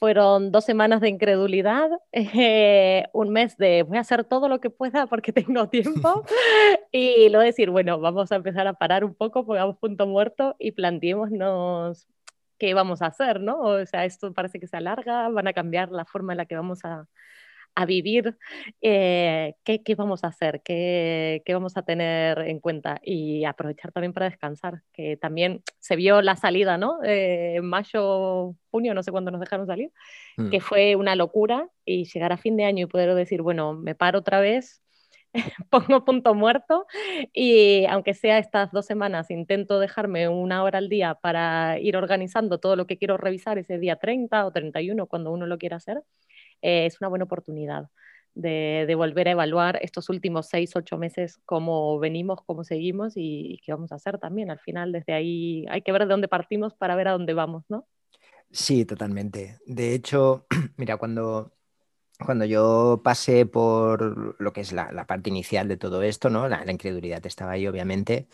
fueron 0.00 0.50
dos 0.50 0.64
semanas 0.64 1.00
de 1.00 1.08
incredulidad, 1.08 1.88
eh, 2.12 3.04
un 3.12 3.30
mes 3.30 3.56
de 3.58 3.84
voy 3.84 3.98
a 3.98 4.00
hacer 4.00 4.24
todo 4.24 4.48
lo 4.48 4.60
que 4.60 4.70
pueda 4.70 5.06
porque 5.06 5.32
tengo 5.32 5.68
tiempo 5.68 6.24
y 6.90 7.28
luego 7.28 7.44
decir, 7.44 7.70
bueno, 7.70 8.00
vamos 8.00 8.32
a 8.32 8.34
empezar 8.34 8.66
a 8.66 8.72
parar 8.72 9.04
un 9.04 9.14
poco, 9.14 9.46
pongamos 9.46 9.76
punto 9.76 10.08
muerto 10.08 10.56
y 10.58 10.72
planteémonos 10.72 12.08
qué 12.58 12.74
vamos 12.74 13.02
a 13.02 13.06
hacer, 13.06 13.40
¿no? 13.40 13.60
O 13.60 13.86
sea, 13.86 14.04
esto 14.04 14.32
parece 14.32 14.60
que 14.60 14.66
se 14.66 14.76
alarga, 14.76 15.28
van 15.28 15.48
a 15.48 15.52
cambiar 15.52 15.90
la 15.90 16.04
forma 16.04 16.32
en 16.32 16.38
la 16.38 16.46
que 16.46 16.56
vamos 16.56 16.84
a, 16.84 17.06
vivir, 17.86 18.38
eh, 18.80 19.54
¿qué, 19.62 19.94
vamos 19.96 20.24
a 20.24 20.28
hacer, 20.28 20.62
¿Qué, 20.62 21.42
vamos 21.46 21.76
a 21.76 21.82
tener 21.82 22.38
en 22.38 22.58
cuenta 22.58 22.98
y 23.02 23.44
aprovechar 23.44 23.92
también 23.92 24.14
para 24.14 24.30
descansar, 24.30 24.80
que 24.94 25.18
también 25.18 25.62
se 25.78 25.94
vio 25.94 26.22
la 26.22 26.36
salida, 26.36 26.78
¿no? 26.78 27.04
Eh, 27.04 27.56
en 27.56 27.66
mayo, 27.66 28.54
junio, 28.70 28.94
no 28.94 29.02
sé 29.02 29.10
cuándo 29.12 29.30
nos 29.30 29.40
dejaron 29.40 29.66
salir, 29.66 29.92
mm. 30.38 30.48
que 30.48 30.60
fue 30.60 30.96
una 30.96 31.16
locura 31.16 31.68
y 31.84 32.06
llegar 32.06 32.32
a 32.32 32.38
fin 32.38 32.56
de 32.56 32.64
año 32.64 32.84
y 32.84 32.88
poder 32.88 33.14
decir, 33.14 33.42
bueno, 33.42 33.74
me 33.74 33.94
paro 33.94 34.20
otra 34.20 34.40
vez, 34.40 34.80
pongo 35.70 36.04
punto 36.04 36.34
muerto 36.34 36.86
y 37.32 37.84
aunque 37.86 38.14
sea 38.14 38.38
estas 38.38 38.72
dos 38.72 38.86
semanas, 38.86 39.30
intento 39.30 39.78
dejarme 39.78 40.28
una 40.28 40.62
hora 40.62 40.78
al 40.78 40.88
día 40.88 41.14
para 41.14 41.78
ir 41.78 41.96
organizando 41.96 42.58
todo 42.58 42.76
lo 42.76 42.86
que 42.86 42.98
quiero 42.98 43.16
revisar 43.16 43.58
ese 43.58 43.78
día 43.78 43.96
30 43.96 44.46
o 44.46 44.52
31, 44.52 45.06
cuando 45.06 45.32
uno 45.32 45.46
lo 45.46 45.58
quiera 45.58 45.76
hacer, 45.76 46.02
eh, 46.62 46.86
es 46.86 47.00
una 47.00 47.08
buena 47.08 47.24
oportunidad. 47.24 47.88
De, 48.34 48.94
volver 48.94 49.28
a 49.28 49.30
evaluar 49.30 49.78
estos 49.80 50.10
últimos 50.10 50.48
seis, 50.48 50.76
ocho 50.76 50.98
meses, 50.98 51.38
cómo 51.46 51.98
venimos, 51.98 52.40
cómo 52.44 52.64
seguimos 52.64 53.14
y, 53.16 53.58
qué 53.64 53.72
vamos 53.72 53.92
a 53.92 53.94
hacer 53.94 54.18
también. 54.18 54.50
Al 54.50 54.58
final, 54.58 54.92
desde 54.92 55.14
ahí 55.14 55.64
hay 55.70 55.80
que 55.80 55.90
ver 55.90 56.02
de 56.02 56.08
dónde 56.08 56.28
partimos 56.28 56.74
para 56.74 56.96
ver 56.96 57.08
a 57.08 57.12
dónde 57.12 57.32
vamos, 57.32 57.64
¿no? 57.70 57.86
Sí, 58.50 58.84
totalmente. 58.84 59.58
De 59.64 59.94
hecho, 59.94 60.46
mira, 60.76 60.98
cuando, 60.98 61.55
cuando 62.24 62.44
yo 62.44 63.00
pasé 63.04 63.46
por 63.46 64.40
lo 64.40 64.52
que 64.52 64.62
es 64.62 64.72
la, 64.72 65.06
parte 65.06 65.30
inicial 65.30 65.68
de 65.68 65.76
todo 65.76 66.02
esto, 66.02 66.30
¿no? 66.30 66.48
La, 66.48 66.70
incredulidad 66.70 67.24
estaba 67.26 67.52
ahí, 67.52 67.66
obviamente, 67.66 68.28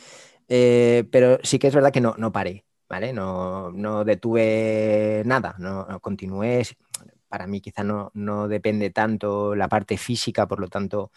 eh, 0.49 1.05
pero 1.11 1.39
sí 1.43 1.59
que 1.59 1.69
es 1.69 1.75
verdad 1.75 1.93
que 1.93 2.01
no, 2.01 2.15
no 2.19 2.33
paré, 2.33 2.65
¿vale? 2.89 3.13
No, 3.13 3.73
no 3.73 4.05
detuve 4.05 5.23
nada, 5.27 5.57
no, 5.59 6.01
continué. 6.01 6.63
Para 7.29 7.47
mí 7.47 7.61
quizá 7.61 7.83
no, 7.85 8.11
no, 8.15 8.49
depende 8.49 8.91
tanto 8.91 9.55
la 9.55 9.69
parte 9.69 9.97
física, 9.97 10.47
por 10.47 10.61
lo 10.61 10.69
tanto, 10.69 11.11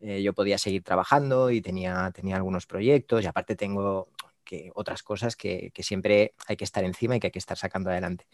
eh, 0.00 0.22
yo 0.22 0.34
podía 0.34 0.58
seguir 0.58 0.82
trabajando 0.82 1.50
y 1.50 1.60
tenía, 1.62 2.10
tenía 2.14 2.36
algunos 2.36 2.66
proyectos 2.66 3.24
y 3.24 3.26
aparte 3.26 3.56
tengo 3.56 4.08
que, 4.44 4.70
otras 4.74 5.02
cosas 5.02 5.36
que, 5.36 5.70
que 5.74 5.82
siempre 5.82 6.34
hay 6.46 6.56
que 6.56 6.64
estar 6.64 6.84
encima 6.84 7.16
y 7.16 7.20
que 7.20 7.28
hay 7.28 7.32
que 7.32 7.38
estar 7.38 7.56
sacando 7.58 7.90
adelante. 7.90 8.26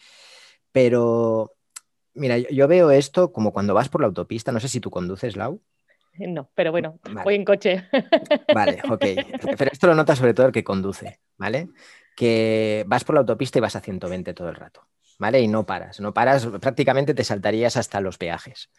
Pero 0.73 1.53
Mira, 2.17 2.39
yo, 2.39 2.69
veo 2.69 2.91
esto 2.91 3.33
como 3.33 3.53
cuando 3.53 3.75
vas 3.75 3.89
por 3.89 4.01
la 4.01 4.09
autopista, 4.09 4.53
no 4.53 4.61
sé 4.61 4.69
si 4.69 4.81
tú 4.81 4.91
conduces, 4.91 5.37
Lau. 5.37 5.61
No, 6.19 6.51
pero 6.55 6.73
bueno, 6.73 6.99
voy 7.25 7.35
en 7.35 7.45
coche. 7.45 7.85
Vale, 8.55 8.81
ok. 8.89 9.05
Pero 9.59 9.71
esto 9.71 9.87
lo 9.87 9.95
nota 9.95 10.17
sobre 10.17 10.33
todo 10.33 10.47
el 10.47 10.53
que 10.53 10.65
conduce, 10.65 11.21
¿vale? 11.37 11.69
que 12.17 12.85
vas 12.89 13.05
por 13.05 13.15
la 13.15 13.21
autopista 13.21 13.59
y 13.59 13.61
vas 13.61 13.77
a 13.77 13.81
120 13.81 14.35
todo 14.35 14.49
el 14.49 14.57
rato, 14.57 14.89
¿vale? 15.19 15.41
Y 15.41 15.47
no 15.47 15.67
paras, 15.67 16.01
no 16.01 16.13
paras, 16.13 16.47
prácticamente 16.61 17.15
te 17.15 17.23
saltarías 17.23 17.77
hasta 17.77 18.01
los 18.01 18.19
peajes. 18.19 18.71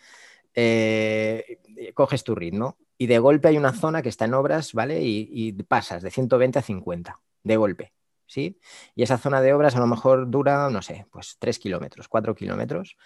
Eh, 0.53 1.59
coges 1.93 2.23
tu 2.23 2.33
ritmo 2.33 2.77
y 2.97 3.05
de 3.05 3.19
golpe 3.19 3.49
hay 3.49 3.57
una 3.57 3.73
zona 3.73 4.01
que 4.01 4.09
está 4.09 4.25
en 4.25 4.33
obras, 4.33 4.73
¿vale? 4.73 5.01
Y, 5.03 5.53
pasas 5.63 6.01
de 6.01 6.09
120 6.09 6.59
a 6.59 6.61
50, 6.63 7.19
de 7.43 7.57
golpe, 7.57 7.93
¿sí? 8.27 8.59
Y 8.95 9.03
esa 9.03 9.17
zona 9.17 9.41
de 9.41 9.53
obras 9.53 9.75
a 9.75 9.79
lo 9.79 9.87
mejor 9.87 10.29
dura, 10.29 10.69
no 10.69 10.81
sé, 10.81 11.05
pues 11.11 11.37
3 11.39 11.59
kilómetros, 11.59 12.07
4 12.07 12.35
kilómetros. 12.35 12.97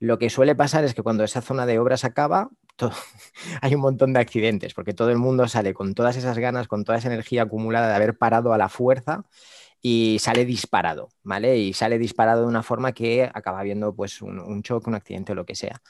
Lo 0.00 0.18
que 0.18 0.30
suele 0.30 0.54
pasar 0.54 0.84
es 0.84 0.94
que 0.94 1.02
cuando 1.02 1.24
esa 1.24 1.42
zona 1.42 1.66
de 1.66 1.78
obras 1.78 2.04
acaba, 2.04 2.50
hay 3.62 3.74
un 3.74 3.80
montón 3.80 4.12
de 4.12 4.20
accidentes, 4.20 4.74
porque 4.74 4.94
todo 4.94 5.10
el 5.10 5.18
mundo 5.18 5.48
sale 5.48 5.74
con 5.74 5.94
todas 5.94 6.16
esas 6.16 6.38
ganas, 6.38 6.68
con 6.68 6.84
toda 6.84 6.98
esa 6.98 7.08
energía 7.08 7.42
acumulada 7.42 7.88
de 7.88 7.94
haber 7.94 8.16
parado 8.16 8.52
a 8.52 8.58
la 8.58 8.68
fuerza 8.68 9.24
y 9.82 10.18
sale 10.20 10.44
disparado, 10.44 11.08
¿vale? 11.22 11.58
Y 11.58 11.72
sale 11.72 11.98
disparado 11.98 12.42
de 12.42 12.48
una 12.48 12.62
forma 12.62 12.92
que 12.92 13.30
acaba 13.32 13.60
habiendo 13.60 13.94
pues 13.94 14.22
un, 14.22 14.38
un 14.40 14.62
choque, 14.62 14.90
un 14.90 14.96
accidente 14.96 15.32
o 15.32 15.34
lo 15.34 15.46
que 15.46 15.54
sea. 15.54 15.80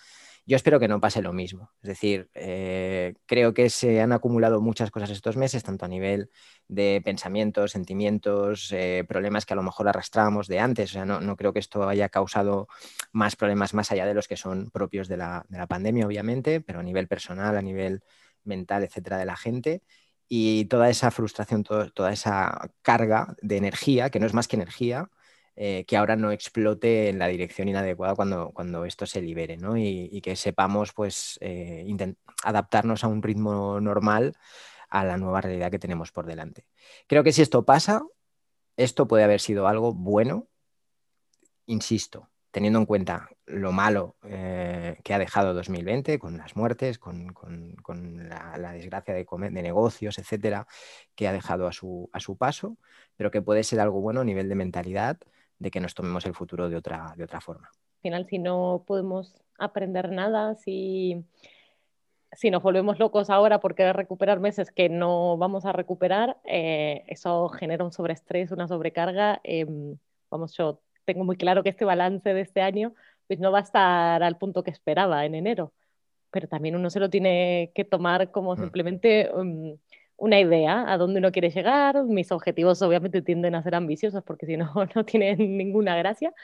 Yo 0.49 0.57
espero 0.57 0.81
que 0.81 0.89
no 0.89 0.99
pase 0.99 1.21
lo 1.21 1.35
mismo. 1.35 1.73
Es 1.83 1.89
decir, 1.89 2.31
eh, 2.33 3.13
creo 3.27 3.53
que 3.53 3.69
se 3.69 4.01
han 4.01 4.13
acumulado 4.13 4.63
muchas 4.63 4.91
cosas 4.91 5.11
estos 5.11 5.37
meses, 5.37 5.63
tanto 5.63 5.85
a 5.85 5.89
nivel 5.89 6.31
de 6.69 7.03
pensamientos, 7.05 7.73
sentimientos, 7.73 8.73
eh, 8.73 9.05
problemas 9.07 9.45
que 9.45 9.53
a 9.53 9.57
lo 9.57 9.63
mejor 9.63 9.89
arrastrábamos 9.89 10.49
de 10.49 10.59
antes. 10.59 10.97
No, 10.97 11.37
creo 11.37 11.53
que 11.53 11.59
esto 11.59 11.87
haya 11.87 12.09
causado 12.09 12.67
más 13.13 13.37
problemas 13.37 13.75
más 13.75 13.93
allá 13.93 14.07
de 14.07 14.15
los 14.15 14.27
que 14.27 14.39
son 14.39 14.71
propios 14.71 15.07
de 15.07 15.19
la, 15.19 15.45
pandemia, 15.69 16.07
obviamente, 16.07 16.63
pero 16.63 16.81
a 16.81 16.83
nivel 16.83 17.09
personal, 17.09 17.55
a 17.55 17.61
nivel 17.61 18.01
mental, 18.45 18.85
etcétera, 18.85 19.19
de 19.19 19.27
la 19.27 19.37
gente 19.37 19.83
y 20.29 20.65
toda 20.65 20.89
esa 20.89 21.11
frustración, 21.11 21.63
toda 21.63 22.11
esa 22.11 22.71
carga 22.81 23.37
de 23.43 23.59
energía, 23.59 24.09
que 24.09 24.19
no 24.19 24.25
es 24.25 24.33
más 24.33 24.49
que 24.49 24.57
energía, 24.57 25.11
eh, 25.61 25.85
que 25.87 25.97
ahora 25.97 26.15
no 26.15 26.31
explote 26.31 27.09
en 27.09 27.19
la 27.19 27.27
dirección 27.27 27.67
inadecuada 27.67 28.15
cuando, 28.15 28.53
cuando 28.53 28.85
esto 28.85 29.07
se 29.07 29.21
libere, 29.21 29.57
¿no? 29.57 29.77
Y, 29.77 30.21
que 30.21 30.37
sepamos, 30.37 30.93
pues, 30.93 31.37
eh, 31.41 31.85
adaptarnos 32.45 33.03
a 33.03 33.09
un 33.09 33.21
ritmo 33.25 33.81
normal 33.81 34.37
a 34.89 35.05
la 35.05 35.17
nueva 35.17 35.41
realidad 35.41 35.73
que 35.73 35.81
tenemos 35.81 36.13
por 36.13 36.27
delante. 36.27 36.65
Creo 37.09 37.25
que 37.25 37.33
si 37.33 37.43
esto 37.43 37.65
pasa, 37.65 38.03
esto 38.77 39.09
puede 39.09 39.25
haber 39.25 39.41
sido 39.41 39.67
algo 39.67 39.93
bueno, 39.93 40.47
insisto, 41.67 42.31
teniendo 42.53 42.79
en 42.79 42.87
cuenta 42.87 43.29
lo 43.45 43.73
malo 43.73 44.15
eh, 44.23 45.01
que 45.03 45.13
ha 45.13 45.19
dejado 45.19 45.55
2020 45.55 46.21
con 46.21 46.39
las 46.39 46.55
muertes, 46.55 47.01
con, 47.01 47.35
la, 48.29 48.73
desgracia 48.75 49.13
de, 49.13 49.27
de, 49.29 49.63
negocios, 49.63 50.19
etcétera, 50.19 50.69
que 51.17 51.27
ha 51.27 51.33
dejado 51.33 51.67
a 51.67 51.73
su, 51.73 52.09
a 52.13 52.21
su 52.21 52.37
paso, 52.37 52.77
pero 53.17 53.33
que 53.33 53.43
puede 53.43 53.65
ser 53.65 53.81
algo 53.81 54.01
bueno 54.01 54.21
a 54.21 54.25
nivel 54.25 54.49
de 54.49 54.55
mentalidad, 54.55 55.19
de 55.59 55.71
que 55.71 55.81
nos 55.81 55.95
tomemos 55.95 56.25
el 56.27 56.35
futuro 56.35 56.69
de 56.69 56.77
otra, 56.77 57.15
de 57.17 57.25
otra 57.25 57.41
forma. 57.41 57.69
Al 57.69 58.03
final, 58.03 58.27
si 58.27 58.39
no 58.39 58.85
podemos 58.87 59.43
aprender 59.59 60.11
nada, 60.11 60.55
si, 60.55 61.25
si 62.33 62.51
nos 62.51 62.63
volvemos 62.63 62.99
locos 62.99 63.29
ahora 63.31 63.61
por 63.61 63.75
querer 63.75 63.97
recuperar 63.97 64.41
meses 64.41 64.71
que 64.71 64.89
no 64.89 65.37
vamos 65.37 65.65
a 65.67 65.73
recuperar, 65.73 66.37
eh, 66.45 67.05
eso 67.09 67.49
genera 67.49 67.85
un 67.85 67.93
sobreestrés, 67.93 68.53
una 68.53 68.69
sobrecarga. 68.69 69.41
Em, 69.43 69.97
vamos, 70.31 70.57
yo 70.57 70.81
tengo 71.05 71.25
muy 71.25 71.37
claro 71.37 71.63
que 71.63 71.71
este 71.71 71.85
balance 71.85 72.33
de 72.33 72.41
este 72.41 72.61
año 72.61 72.95
pues 73.27 73.41
no 73.41 73.53
va 73.53 73.59
a 73.59 73.63
estar 73.63 74.23
al 74.23 74.39
punto 74.39 74.63
que 74.63 74.71
esperaba 74.71 75.27
en 75.27 75.35
enero, 75.35 75.73
pero 76.31 76.49
también 76.49 76.77
uno 76.77 76.89
se 76.89 77.01
lo 77.01 77.11
tiene 77.11 77.73
que 77.75 77.85
tomar 77.85 78.31
como 78.31 78.55
mm. 78.55 78.59
simplemente... 78.59 79.31
Um, 79.35 79.77
una 80.19 80.41
idea 80.41 80.93
a 80.93 80.99
dónde 80.99 81.21
uno 81.21 81.33
quiere 81.33 81.51
llegar. 81.51 82.05
Mis 82.05 82.31
objetivos 82.33 82.83
obviamente 82.83 83.23
tienden 83.23 83.55
a 83.55 83.63
ser 83.63 83.75
ambiciosos 83.75 84.23
porque 84.25 84.47
si 84.47 84.57
no, 84.57 84.73
no 84.95 85.05
tienen 85.05 85.57
ninguna 85.57 85.97
gracia, 85.97 86.35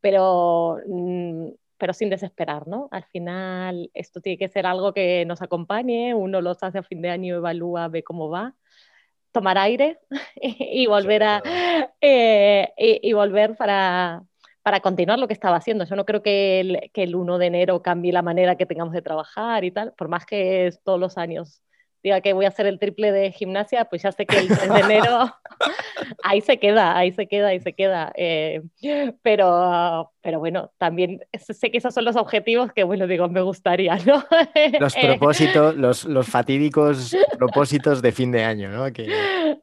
pero, 0.00 0.78
mm, 0.86 1.48
pero 1.78 1.92
sin 1.92 2.10
desesperar, 2.10 2.66
¿no? 2.66 2.88
Al 2.90 3.04
final 3.04 3.90
esto 3.94 4.20
tiene 4.20 4.38
que 4.38 4.48
ser 4.48 4.66
algo 4.66 4.92
que 4.94 5.24
nos 5.26 5.42
acompañe, 5.42 6.14
uno 6.14 6.40
los 6.40 6.62
hace 6.62 6.78
a 6.78 6.82
fin 6.82 7.02
de 7.02 7.10
año, 7.10 7.36
evalúa, 7.36 7.88
ve 7.88 8.02
cómo 8.02 8.30
va, 8.30 8.54
tomar 9.32 9.58
aire 9.58 10.00
y 10.42 10.86
volver 10.86 11.22
a... 11.22 11.42
Eh, 12.00 12.72
y, 13.02 13.12
volver 13.12 13.56
para, 13.56 14.22
para 14.62 14.80
continuar 14.80 15.18
lo 15.18 15.26
que 15.26 15.34
estaba 15.34 15.56
haciendo. 15.56 15.84
Yo 15.84 15.96
no 15.96 16.04
creo 16.04 16.22
que 16.22 16.60
el, 16.60 16.90
que 16.92 17.02
el 17.02 17.16
1 17.16 17.38
de 17.38 17.46
enero 17.46 17.82
cambie 17.82 18.12
la 18.12 18.22
manera 18.22 18.56
que 18.56 18.66
tengamos 18.66 18.94
de 18.94 19.02
trabajar 19.02 19.64
y 19.64 19.72
tal, 19.72 19.94
por 19.94 20.08
más 20.08 20.24
que 20.26 20.68
es 20.68 20.80
todos 20.84 21.00
los 21.00 21.18
años 21.18 21.62
diga 22.02 22.20
que 22.20 22.32
voy 22.32 22.44
a 22.44 22.48
hacer 22.48 22.66
el 22.66 22.78
triple 22.78 23.12
de 23.12 23.32
gimnasia, 23.32 23.84
pues 23.86 24.02
ya 24.02 24.12
sé 24.12 24.26
que 24.26 24.38
el 24.38 24.48
3 24.48 24.72
de 24.72 24.80
enero 24.80 25.34
ahí 26.22 26.40
se 26.40 26.58
queda, 26.58 26.96
ahí 26.96 27.12
se 27.12 27.26
queda, 27.26 27.48
ahí 27.48 27.60
se 27.60 27.72
queda. 27.72 28.12
Eh, 28.16 28.62
pero, 29.22 30.12
pero 30.20 30.38
bueno, 30.38 30.70
también 30.78 31.20
sé 31.38 31.70
que 31.70 31.78
esos 31.78 31.94
son 31.94 32.04
los 32.04 32.16
objetivos 32.16 32.72
que, 32.72 32.84
bueno, 32.84 33.06
digo, 33.06 33.28
me 33.28 33.40
gustaría, 33.40 33.96
¿no? 34.06 34.24
Los 34.80 34.94
propósitos, 34.94 35.76
los, 35.76 36.04
los, 36.04 36.28
fatídicos 36.28 37.16
propósitos 37.36 38.02
de 38.02 38.12
fin 38.12 38.30
de 38.30 38.44
año, 38.44 38.68
¿no? 38.70 38.86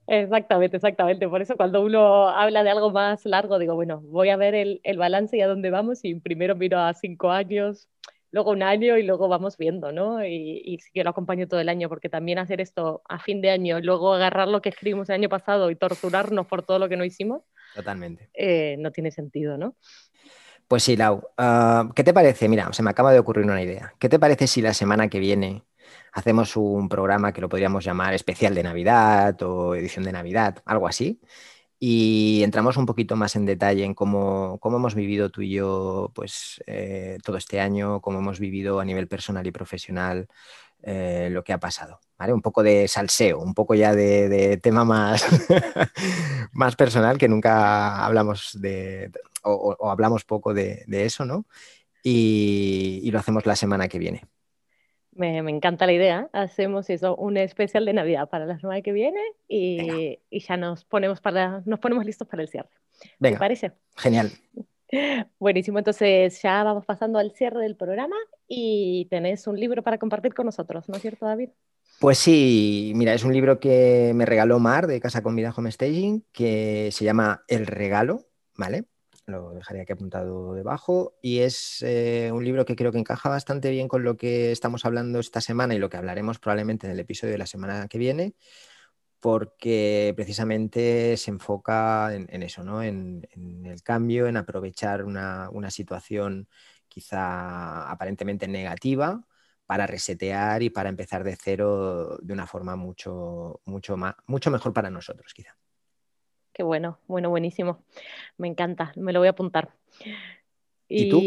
Exactamente, 0.07 0.77
exactamente. 0.77 1.27
Por 1.27 1.41
eso 1.41 1.55
cuando 1.55 1.81
uno 1.81 2.29
habla 2.29 2.63
de 2.63 2.69
algo 2.69 2.91
más 2.91 3.25
largo, 3.25 3.59
digo, 3.59 3.75
bueno, 3.75 4.01
voy 4.01 4.29
a 4.29 4.37
ver 4.37 4.55
el, 4.55 4.81
el 4.83 4.97
balance 4.97 5.37
y 5.37 5.41
a 5.41 5.47
dónde 5.47 5.69
vamos 5.69 6.03
y 6.03 6.15
primero 6.15 6.55
miro 6.55 6.79
a 6.79 6.93
cinco 6.93 7.31
años, 7.31 7.87
luego 8.35 8.51
un 8.51 8.63
año 8.63 8.97
y 8.97 9.03
luego 9.03 9.29
vamos 9.29 9.57
viendo, 9.57 9.93
¿no? 9.93 10.25
Y, 10.25 10.61
y 10.65 10.77
sí 10.79 10.91
que 10.93 11.05
lo 11.05 11.11
acompaño 11.11 11.47
todo 11.47 11.61
el 11.61 11.69
año, 11.69 11.87
porque 11.87 12.09
también 12.09 12.37
hacer 12.37 12.59
esto 12.59 13.01
a 13.07 13.17
fin 13.17 13.39
de 13.39 13.49
año, 13.49 13.79
luego 13.79 14.13
agarrar 14.13 14.49
lo 14.49 14.61
que 14.61 14.67
escribimos 14.67 15.07
el 15.07 15.15
año 15.15 15.29
pasado 15.29 15.71
y 15.71 15.77
torturarnos 15.77 16.45
por 16.45 16.61
todo 16.61 16.77
lo 16.77 16.89
que 16.89 16.97
no 16.97 17.05
hicimos, 17.05 17.43
totalmente. 17.73 18.29
Eh, 18.33 18.75
no 18.77 18.91
tiene 18.91 19.11
sentido, 19.11 19.57
¿no? 19.57 19.77
Pues 20.67 20.83
sí, 20.83 20.97
Lau. 20.97 21.23
Ah, 21.37 21.89
¿Qué 21.95 22.03
te 22.03 22.13
parece? 22.13 22.49
Mira, 22.49 22.73
se 22.73 22.83
me 22.83 22.89
acaba 22.89 23.13
de 23.13 23.19
ocurrir 23.19 23.45
una 23.45 23.61
idea. 23.61 23.93
¿Qué 23.99 24.09
te 24.09 24.19
parece 24.19 24.47
si 24.47 24.61
la 24.61 24.73
semana 24.73 25.07
que 25.07 25.19
viene 25.19 25.63
hacemos 26.11 26.57
un 26.57 26.89
programa 26.89 27.31
que 27.31 27.39
lo 27.39 27.47
podríamos 27.47 27.85
llamar 27.85 28.13
especial 28.13 28.53
de 28.53 28.63
Navidad 28.63 29.41
o 29.43 29.75
edición 29.75 30.03
de 30.03 30.11
Navidad, 30.11 30.61
algo 30.65 30.89
así? 30.89 31.21
Y 31.87 32.41
entramos 32.41 32.77
un 32.77 32.87
poquito 32.87 33.15
más 33.15 33.35
en 33.35 33.45
detalle 33.45 33.83
en 33.83 33.93
cómo, 33.93 34.57
cómo 34.59 34.77
hemos 34.77 34.95
vivido 34.95 35.29
tú 35.29 35.43
y 35.43 35.51
yo 35.51 36.11
pues, 36.15 36.59
eh, 36.65 37.19
todo 37.23 37.37
este 37.37 37.59
año, 37.59 38.01
cómo 38.01 38.17
hemos 38.17 38.39
vivido 38.39 38.79
a 38.79 38.85
nivel 38.85 39.07
personal 39.07 39.45
y 39.45 39.51
profesional 39.51 40.27
eh, 40.81 41.29
lo 41.31 41.43
que 41.43 41.53
ha 41.53 41.59
pasado. 41.59 41.99
¿vale? 42.17 42.33
Un 42.33 42.41
poco 42.41 42.63
de 42.63 42.87
salseo, 42.87 43.37
un 43.39 43.53
poco 43.53 43.75
ya 43.75 43.93
de, 43.93 44.59
tema 44.63 44.83
más, 44.83 45.27
más 46.53 46.75
personal, 46.75 47.19
que 47.19 47.27
nunca 47.27 48.03
hablamos 48.03 48.57
de, 48.59 49.11
o, 49.43 49.91
hablamos 49.91 50.25
poco 50.25 50.55
de, 50.55 50.85
eso, 50.87 51.23
¿no? 51.23 51.45
y 52.01 53.11
lo 53.11 53.19
hacemos 53.19 53.45
la 53.45 53.55
semana 53.55 53.87
que 53.87 53.99
viene. 53.99 54.23
Me, 55.15 55.37
encanta 55.37 55.85
la 55.85 55.93
idea. 55.93 56.29
Hacemos 56.33 56.89
eso, 56.89 57.15
un 57.15 57.37
especial 57.37 57.85
de 57.85 57.93
Navidad 57.93 58.29
para 58.29 58.45
la 58.45 58.59
semana 58.59 58.81
que 58.81 58.91
viene 58.91 59.19
y, 59.47 60.19
ya 60.29 60.57
nos 60.57 60.83
ponemos, 60.83 61.21
para, 61.21 61.63
nos 61.65 61.79
ponemos 61.79 62.05
listos 62.05 62.27
para 62.27 62.43
el 62.43 62.49
cierre. 62.49 62.69
Venga, 63.19 63.37
¿Te 63.37 63.39
parece? 63.39 63.71
Genial. 63.95 64.31
Buenísimo, 65.39 65.79
entonces 65.79 66.41
ya 66.41 66.63
vamos 66.63 66.85
pasando 66.85 67.17
al 67.17 67.31
cierre 67.31 67.61
del 67.61 67.75
programa 67.75 68.15
y 68.47 69.07
tenés 69.09 69.47
un 69.47 69.59
libro 69.59 69.81
para 69.83 69.97
compartir 69.97 70.33
con 70.33 70.45
nosotros, 70.45 70.87
¿no 70.89 70.95
es 70.95 71.01
cierto, 71.01 71.25
David? 71.25 71.49
Pues 71.99 72.17
sí, 72.17 72.91
mira, 72.95 73.13
es 73.13 73.23
un 73.23 73.33
libro 73.33 73.59
que 73.59 74.11
me 74.13 74.25
regaló 74.25 74.59
Mar 74.59 74.85
de 74.85 74.99
Casa 74.99 75.23
Comida 75.23 75.53
Home 75.55 75.71
Staging 75.71 76.25
que 76.33 76.89
se 76.91 77.05
llama 77.05 77.43
El 77.47 77.67
Regalo, 77.67 78.25
¿vale? 78.57 78.85
Lo 79.27 79.53
dejaré 79.53 79.81
aquí 79.81 79.93
apuntado 79.93 80.53
debajo, 80.53 81.17
y 81.21 81.39
es 81.39 81.81
eh, 81.81 82.31
un 82.33 82.43
libro 82.43 82.65
que 82.65 82.75
creo 82.75 82.91
que 82.91 82.99
encaja 82.99 83.29
bastante 83.29 83.71
bien 83.71 83.87
con 83.87 84.03
lo 84.03 84.17
que 84.17 84.51
estamos 84.51 84.85
hablando 84.85 85.19
esta 85.19 85.41
semana 85.41 85.75
y 85.75 85.79
lo 85.79 85.89
que 85.89 85.97
hablaremos 85.97 86.39
probablemente 86.39 86.87
en 86.87 86.93
el 86.93 86.99
episodio 86.99 87.33
de 87.33 87.39
la 87.39 87.45
semana 87.47 87.87
que 87.87 87.97
viene, 87.97 88.35
porque 89.19 90.13
precisamente 90.15 91.17
se 91.17 91.31
enfoca 91.31 92.13
en, 92.13 92.43
eso, 92.43 92.63
¿no? 92.63 92.83
En, 92.83 93.27
el 93.65 93.81
cambio, 93.83 94.27
en 94.27 94.37
aprovechar 94.37 95.03
una, 95.03 95.49
situación 95.71 96.47
quizá 96.87 97.89
aparentemente 97.89 98.47
negativa 98.47 99.25
para 99.65 99.87
resetear 99.87 100.61
y 100.63 100.69
para 100.69 100.89
empezar 100.89 101.23
de 101.23 101.35
cero 101.35 102.19
de 102.21 102.33
una 102.33 102.47
forma 102.47 102.75
mucho, 102.75 103.61
mucho, 103.65 103.97
más, 103.97 104.15
mucho 104.27 104.51
mejor 104.51 104.73
para 104.73 104.91
nosotros, 104.91 105.33
quizá. 105.33 105.57
Qué 106.55 106.63
bueno, 106.63 106.99
bueno, 107.07 107.29
buenísimo. 107.29 107.83
Me 108.37 108.47
encanta, 108.47 108.93
me 108.95 109.11
lo 109.11 109.19
voy 109.19 109.27
a 109.27 109.31
apuntar. 109.31 109.71
Y, 110.87 111.09
tú? 111.09 111.21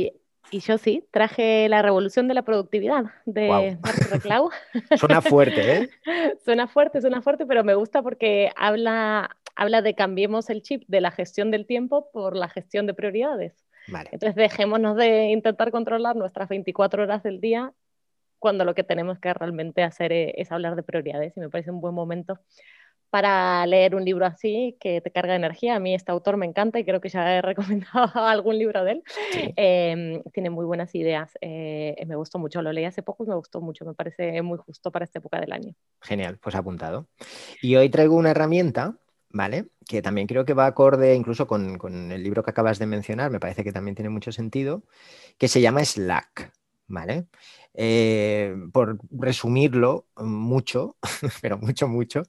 Y 0.51 0.61
yo 0.61 0.79
sí, 0.79 1.05
traje 1.11 1.69
La 1.69 1.83
Revolución 1.83 2.29
de 2.29 2.35
la 2.35 2.47
Productividad 2.47 3.05
de 3.27 3.77
Marco 3.83 4.05
Reclau. 4.11 4.51
suena 4.99 5.21
fuerte, 5.21 5.77
¿eh? 5.77 5.91
suena 6.43 6.67
fuerte, 6.67 7.03
suena 7.03 7.21
fuerte, 7.21 7.45
pero 7.45 7.63
me 7.63 7.75
gusta 7.75 8.03
porque 8.03 8.51
habla, 8.57 9.37
habla 9.55 9.83
de 9.83 9.95
cambiemos 9.95 10.49
el 10.49 10.63
chip 10.63 10.85
de 10.87 11.03
la 11.03 11.11
gestión 11.11 11.51
del 11.51 11.67
tiempo 11.67 12.11
por 12.11 12.35
la 12.35 12.49
gestión 12.49 12.87
de 12.87 12.95
prioridades. 12.95 13.67
Vale. 13.89 14.09
Entonces 14.13 14.35
dejémonos 14.35 14.97
de 14.97 15.27
intentar 15.27 15.71
controlar 15.71 16.17
nuestras 16.17 16.49
24 16.49 17.03
horas 17.03 17.23
del 17.23 17.39
día 17.43 17.75
cuando 18.39 18.65
lo 18.65 18.75
que 18.75 18.83
tenemos 18.83 19.19
que 19.19 19.35
realmente 19.35 19.83
hacer 19.83 20.11
es, 20.11 20.33
es 20.37 20.53
hablar 20.53 20.75
de 20.75 20.83
prioridades 20.83 21.37
y 21.37 21.41
me 21.41 21.51
parece 21.51 21.71
un 21.71 21.83
buen 21.83 21.95
momento 21.95 22.41
para 23.11 23.67
leer 23.67 23.95
un 23.95 24.05
libro 24.05 24.27
así 24.27 24.77
que 24.81 25.01
te 25.01 25.11
carga 25.11 25.35
energía. 25.35 25.77
A 25.77 25.81
mí 25.81 25.95
este 25.95 26.13
autor 26.13 26.37
me 26.37 26.47
encanta 26.47 26.79
y 26.79 26.85
creo 26.85 27.01
que 27.01 27.09
ya 27.09 27.37
he 27.37 27.43
recomendado 27.43 28.25
algún 28.27 28.59
libro 28.59 28.85
de 28.85 28.93
él. 28.93 29.03
Em, 29.57 30.23
tiene 30.33 30.51
muy 30.51 30.65
buenas 30.65 30.95
ideas. 30.95 31.33
Eh, 31.41 31.97
me 32.07 32.17
gustó 32.17 32.39
mucho, 32.39 32.63
lo 32.63 32.73
leí 32.73 32.85
hace 32.85 33.03
poco 33.03 33.25
y 33.25 33.29
me 33.29 33.35
gustó 33.35 33.61
mucho. 33.61 33.85
Me 33.85 33.95
parece 33.95 34.43
muy 34.43 34.59
justo 34.59 34.91
para 34.91 35.05
esta 35.05 35.19
época 35.19 35.41
del 35.41 35.53
año. 35.53 35.75
Genial, 36.03 36.39
pues 36.39 36.55
apuntado. 36.55 37.07
Y 37.63 37.77
hoy 37.77 37.89
traigo 37.89 38.17
una 38.17 38.31
herramienta 38.31 38.95
¿vale? 39.31 39.69
Que 39.87 40.03
también 40.03 40.27
creo 40.27 40.45
que 40.45 40.55
va 40.55 40.67
acorde 40.67 41.15
incluso 41.15 41.47
con, 41.47 41.79
con, 41.79 42.13
el 42.13 42.23
libro 42.23 42.43
que 42.43 42.51
acabas 42.51 42.79
de 42.79 42.87
mencionar, 42.87 43.31
me 43.31 43.41
parece 43.41 43.65
que 43.65 43.73
también 43.73 43.95
tiene 43.95 44.09
mucho 44.09 44.33
sentido, 44.33 44.85
que 45.37 45.49
se 45.49 45.61
llama 45.61 45.85
Slack, 45.85 46.53
¿vale? 46.87 47.27
Eh, 47.81 48.57
por 48.73 48.99
resumirlo 49.11 50.09
mucho, 50.17 50.97
pero 51.43 51.59
mucho, 51.59 51.87
mucho, 51.87 52.25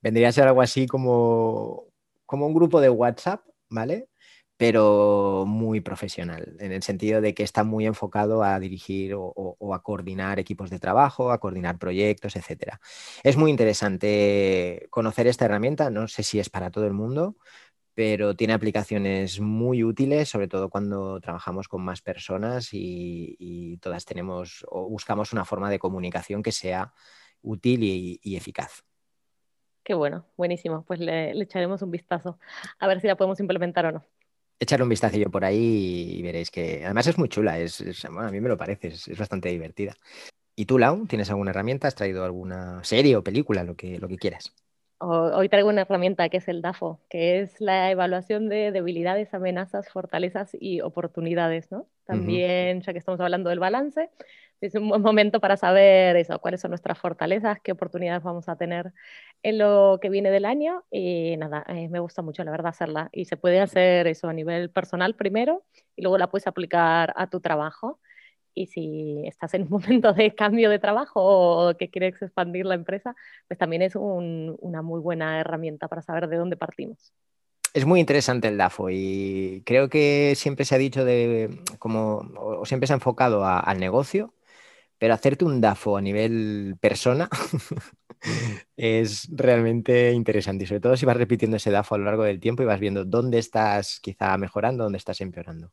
vendría 0.00 0.28
a 0.30 0.32
ser 0.32 0.48
algo 0.48 0.62
así 0.62 0.86
como, 0.86 1.84
como 2.24 2.46
un 2.46 2.54
grupo 2.54 2.80
de 2.80 2.88
WhatsApp, 2.88 3.42
¿vale? 3.68 4.08
pero 4.56 5.44
muy 5.46 5.80
profesional, 5.80 6.56
en 6.60 6.72
el 6.72 6.82
sentido 6.82 7.20
de 7.20 7.34
que 7.34 7.42
está 7.42 7.64
muy 7.64 7.86
enfocado 7.86 8.44
a 8.44 8.58
dirigir 8.60 9.14
o, 9.16 9.74
a 9.74 9.82
coordinar 9.82 10.38
equipos 10.38 10.70
de 10.70 10.78
trabajo, 10.78 11.32
a 11.32 11.38
coordinar 11.40 11.78
proyectos, 11.78 12.36
etc. 12.36 12.78
Es 13.24 13.36
muy 13.36 13.50
interesante 13.50 14.86
conocer 14.90 15.26
esta 15.26 15.46
herramienta, 15.46 15.90
no 15.90 16.08
sé 16.08 16.22
si 16.22 16.38
es 16.38 16.50
para 16.50 16.70
todo 16.70 16.86
el 16.86 16.92
mundo, 16.92 17.36
pero 17.94 18.34
tiene 18.34 18.52
aplicaciones 18.52 19.40
muy 19.40 19.84
útiles, 19.84 20.28
sobre 20.28 20.48
todo 20.48 20.68
cuando 20.68 21.20
trabajamos 21.20 21.68
con 21.68 21.82
más 21.82 22.02
personas 22.02 22.70
y, 22.72 23.78
todas 23.80 24.04
tenemos 24.04 24.64
o 24.68 24.88
buscamos 24.88 25.32
una 25.32 25.44
forma 25.44 25.70
de 25.70 25.78
comunicación 25.78 26.42
que 26.42 26.52
sea 26.52 26.92
útil 27.42 27.82
y, 27.82 28.36
eficaz. 28.36 28.84
Qué 29.82 29.94
bueno, 29.94 30.26
buenísimo. 30.36 30.84
Pues 30.84 31.00
le, 31.00 31.30
echaremos 31.40 31.82
un 31.82 31.90
vistazo 31.90 32.38
a 32.78 32.86
ver 32.86 33.00
si 33.00 33.06
la 33.06 33.16
podemos 33.16 33.38
implementar 33.40 33.86
o 33.86 33.92
no. 33.92 34.04
Echarle 34.58 34.84
un 34.84 34.88
vistacillo 34.88 35.30
por 35.30 35.44
ahí 35.44 36.16
y 36.18 36.22
veréis 36.22 36.50
que 36.50 36.84
además 36.84 37.06
es 37.06 37.18
muy 37.18 37.28
chula, 37.28 37.58
es, 37.58 37.82
a 38.04 38.30
mí 38.30 38.40
me 38.40 38.48
lo 38.48 38.56
parece, 38.56 38.88
es, 38.88 39.18
bastante 39.18 39.50
divertida. 39.50 39.94
¿Y 40.56 40.66
tú, 40.66 40.78
Lau, 40.78 41.06
tienes 41.06 41.28
alguna 41.30 41.50
herramienta? 41.50 41.88
¿Has 41.88 41.96
traído 41.96 42.24
alguna 42.24 42.82
serie 42.84 43.16
o 43.16 43.24
película, 43.24 43.64
lo 43.64 43.76
que, 43.76 43.98
lo 43.98 44.08
que 44.08 44.16
quieras? 44.16 44.54
Hoy 44.98 45.48
traigo 45.48 45.68
una 45.68 45.82
herramienta 45.82 46.28
que 46.28 46.38
es 46.38 46.48
el 46.48 46.62
DAFO, 46.62 47.00
que 47.10 47.40
es 47.40 47.60
la 47.60 47.90
evaluación 47.90 48.48
de 48.48 48.72
debilidades, 48.72 49.34
amenazas, 49.34 49.88
fortalezas 49.90 50.56
y 50.58 50.80
oportunidades, 50.80 51.70
¿no? 51.70 51.86
También, 52.04 52.80
ya 52.80 52.92
que 52.92 52.98
estamos 52.98 53.20
hablando 53.20 53.50
del 53.50 53.58
balance, 53.58 54.10
es 54.60 54.74
un 54.74 54.88
buen 54.88 55.02
momento 55.02 55.40
para 55.40 55.56
saber 55.56 56.16
eso, 56.16 56.38
cuáles 56.38 56.60
son 56.60 56.70
nuestras 56.70 56.98
fortalezas, 56.98 57.58
qué 57.62 57.72
oportunidades 57.72 58.22
vamos 58.22 58.48
a 58.48 58.56
tener 58.56 58.92
en 59.42 59.58
lo 59.58 59.98
que 60.00 60.08
viene 60.08 60.30
del 60.30 60.44
año. 60.44 60.84
Y 60.90 61.36
nada, 61.36 61.64
eh, 61.68 61.88
me 61.88 61.98
gusta 61.98 62.22
mucho, 62.22 62.44
la 62.44 62.50
verdad, 62.50 62.68
hacerla. 62.68 63.10
Y 63.12 63.26
se 63.26 63.36
puede 63.36 63.60
hacer 63.60 64.06
eso 64.06 64.28
a 64.28 64.32
nivel 64.32 64.70
personal 64.70 65.14
primero 65.16 65.64
y 65.96 66.02
luego 66.02 66.18
la 66.18 66.28
puedes 66.28 66.46
aplicar 66.46 67.12
a 67.16 67.28
tu 67.28 67.40
trabajo. 67.40 68.00
Y 68.54 68.66
si 68.66 69.22
estás 69.26 69.54
en 69.54 69.62
un 69.62 69.68
momento 69.70 70.12
de 70.12 70.34
cambio 70.34 70.70
de 70.70 70.78
trabajo 70.78 71.20
o 71.22 71.76
que 71.76 71.90
quieres 71.90 72.20
expandir 72.22 72.66
la 72.66 72.74
empresa, 72.74 73.14
pues 73.48 73.58
también 73.58 73.82
es 73.82 73.96
una 73.96 74.82
muy 74.82 75.00
buena 75.00 75.40
herramienta 75.40 75.88
para 75.88 76.02
saber 76.02 76.28
de 76.28 76.36
dónde 76.36 76.56
partimos. 76.56 77.12
Es 77.72 77.84
muy 77.86 77.98
interesante 77.98 78.46
el 78.46 78.56
DAFO 78.56 78.88
y 78.90 79.62
creo 79.66 79.88
que 79.88 80.34
siempre 80.36 80.64
se 80.64 80.76
ha 80.76 80.78
dicho 80.78 81.04
de 81.04 81.58
como, 81.80 82.18
o 82.38 82.64
siempre 82.64 82.86
se 82.86 82.92
ha 82.92 82.96
enfocado 82.96 83.44
al 83.44 83.80
negocio, 83.80 84.32
pero 84.98 85.14
hacerte 85.14 85.44
un 85.44 85.60
DAFO 85.60 85.96
a 85.96 86.00
nivel 86.00 86.76
persona 86.80 87.28
es 88.76 89.28
realmente 89.32 90.12
interesante 90.12 90.64
y 90.64 90.66
sobre 90.68 90.80
todo 90.80 90.96
si 90.96 91.04
vas 91.04 91.16
repitiendo 91.16 91.56
ese 91.56 91.72
DAFO 91.72 91.96
a 91.96 91.98
lo 91.98 92.04
largo 92.04 92.22
del 92.22 92.40
tiempo 92.40 92.62
y 92.62 92.66
vas 92.66 92.78
viendo 92.78 93.04
dónde 93.04 93.38
estás 93.38 93.98
quizá 94.00 94.38
mejorando, 94.38 94.84
dónde 94.84 94.98
estás 94.98 95.20
empeorando. 95.20 95.72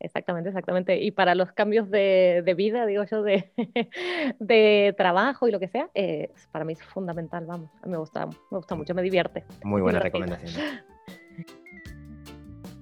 Exactamente, 0.00 0.48
exactamente. 0.48 1.00
Y 1.00 1.10
para 1.10 1.34
los 1.34 1.52
cambios 1.52 1.90
de, 1.90 2.54
vida, 2.56 2.86
digo 2.86 3.04
yo, 3.04 3.22
de, 3.22 3.52
de, 4.40 4.94
trabajo 4.96 5.46
y 5.46 5.52
lo 5.52 5.60
que 5.60 5.68
sea, 5.68 5.90
eh, 5.94 6.30
para 6.50 6.64
mí 6.64 6.72
es 6.72 6.82
fundamental, 6.82 7.44
vamos. 7.46 7.70
A 7.82 7.86
mí 7.86 7.92
me 7.92 7.98
gusta, 7.98 8.26
me 8.26 8.56
gusta 8.56 8.74
mucho, 8.74 8.94
me 8.94 9.02
divierte. 9.02 9.44
Muy 9.62 9.82
buena 9.82 10.00
recomendación. 10.00 10.54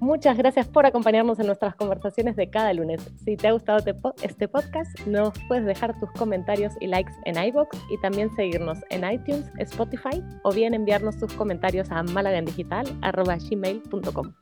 Muchas 0.00 0.38
gracias 0.38 0.68
por 0.68 0.87
acompañarnos 0.87 1.40
en 1.40 1.46
nuestras 1.46 1.74
conversaciones 1.74 2.37
de 2.37 2.48
cada 2.48 2.72
lunes. 2.72 3.11
Si 3.24 3.37
te 3.37 3.48
ha 3.48 3.52
gustado 3.52 3.83
este 4.22 4.46
podcast, 4.46 4.96
nos 5.09 5.33
puedes 5.48 5.66
dejar 5.66 5.98
tus 5.98 6.09
comentarios 6.12 6.74
y 6.78 6.87
likes 6.87 7.11
en 7.24 7.37
iBox 7.37 7.76
y 7.90 8.00
también 8.00 8.33
seguirnos 8.37 8.78
en 8.90 9.02
iTunes, 9.11 9.50
Spotify 9.59 10.22
o 10.44 10.52
bien 10.52 10.72
enviarnos 10.72 11.18
tus 11.18 11.35
comentarios 11.35 11.90
a 11.90 12.04
malagaendigital.gmail.com. 12.04 14.35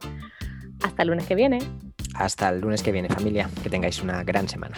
Hasta 0.82 1.02
el 1.02 1.08
lunes 1.08 1.26
que 1.26 1.34
viene. 1.34 1.60
Hasta 2.18 2.48
el 2.48 2.60
lunes 2.60 2.82
que 2.82 2.92
viene, 2.92 3.08
familia. 3.08 3.48
Que 3.62 3.70
tengáis 3.70 4.02
una 4.02 4.22
gran 4.24 4.48
semana. 4.48 4.76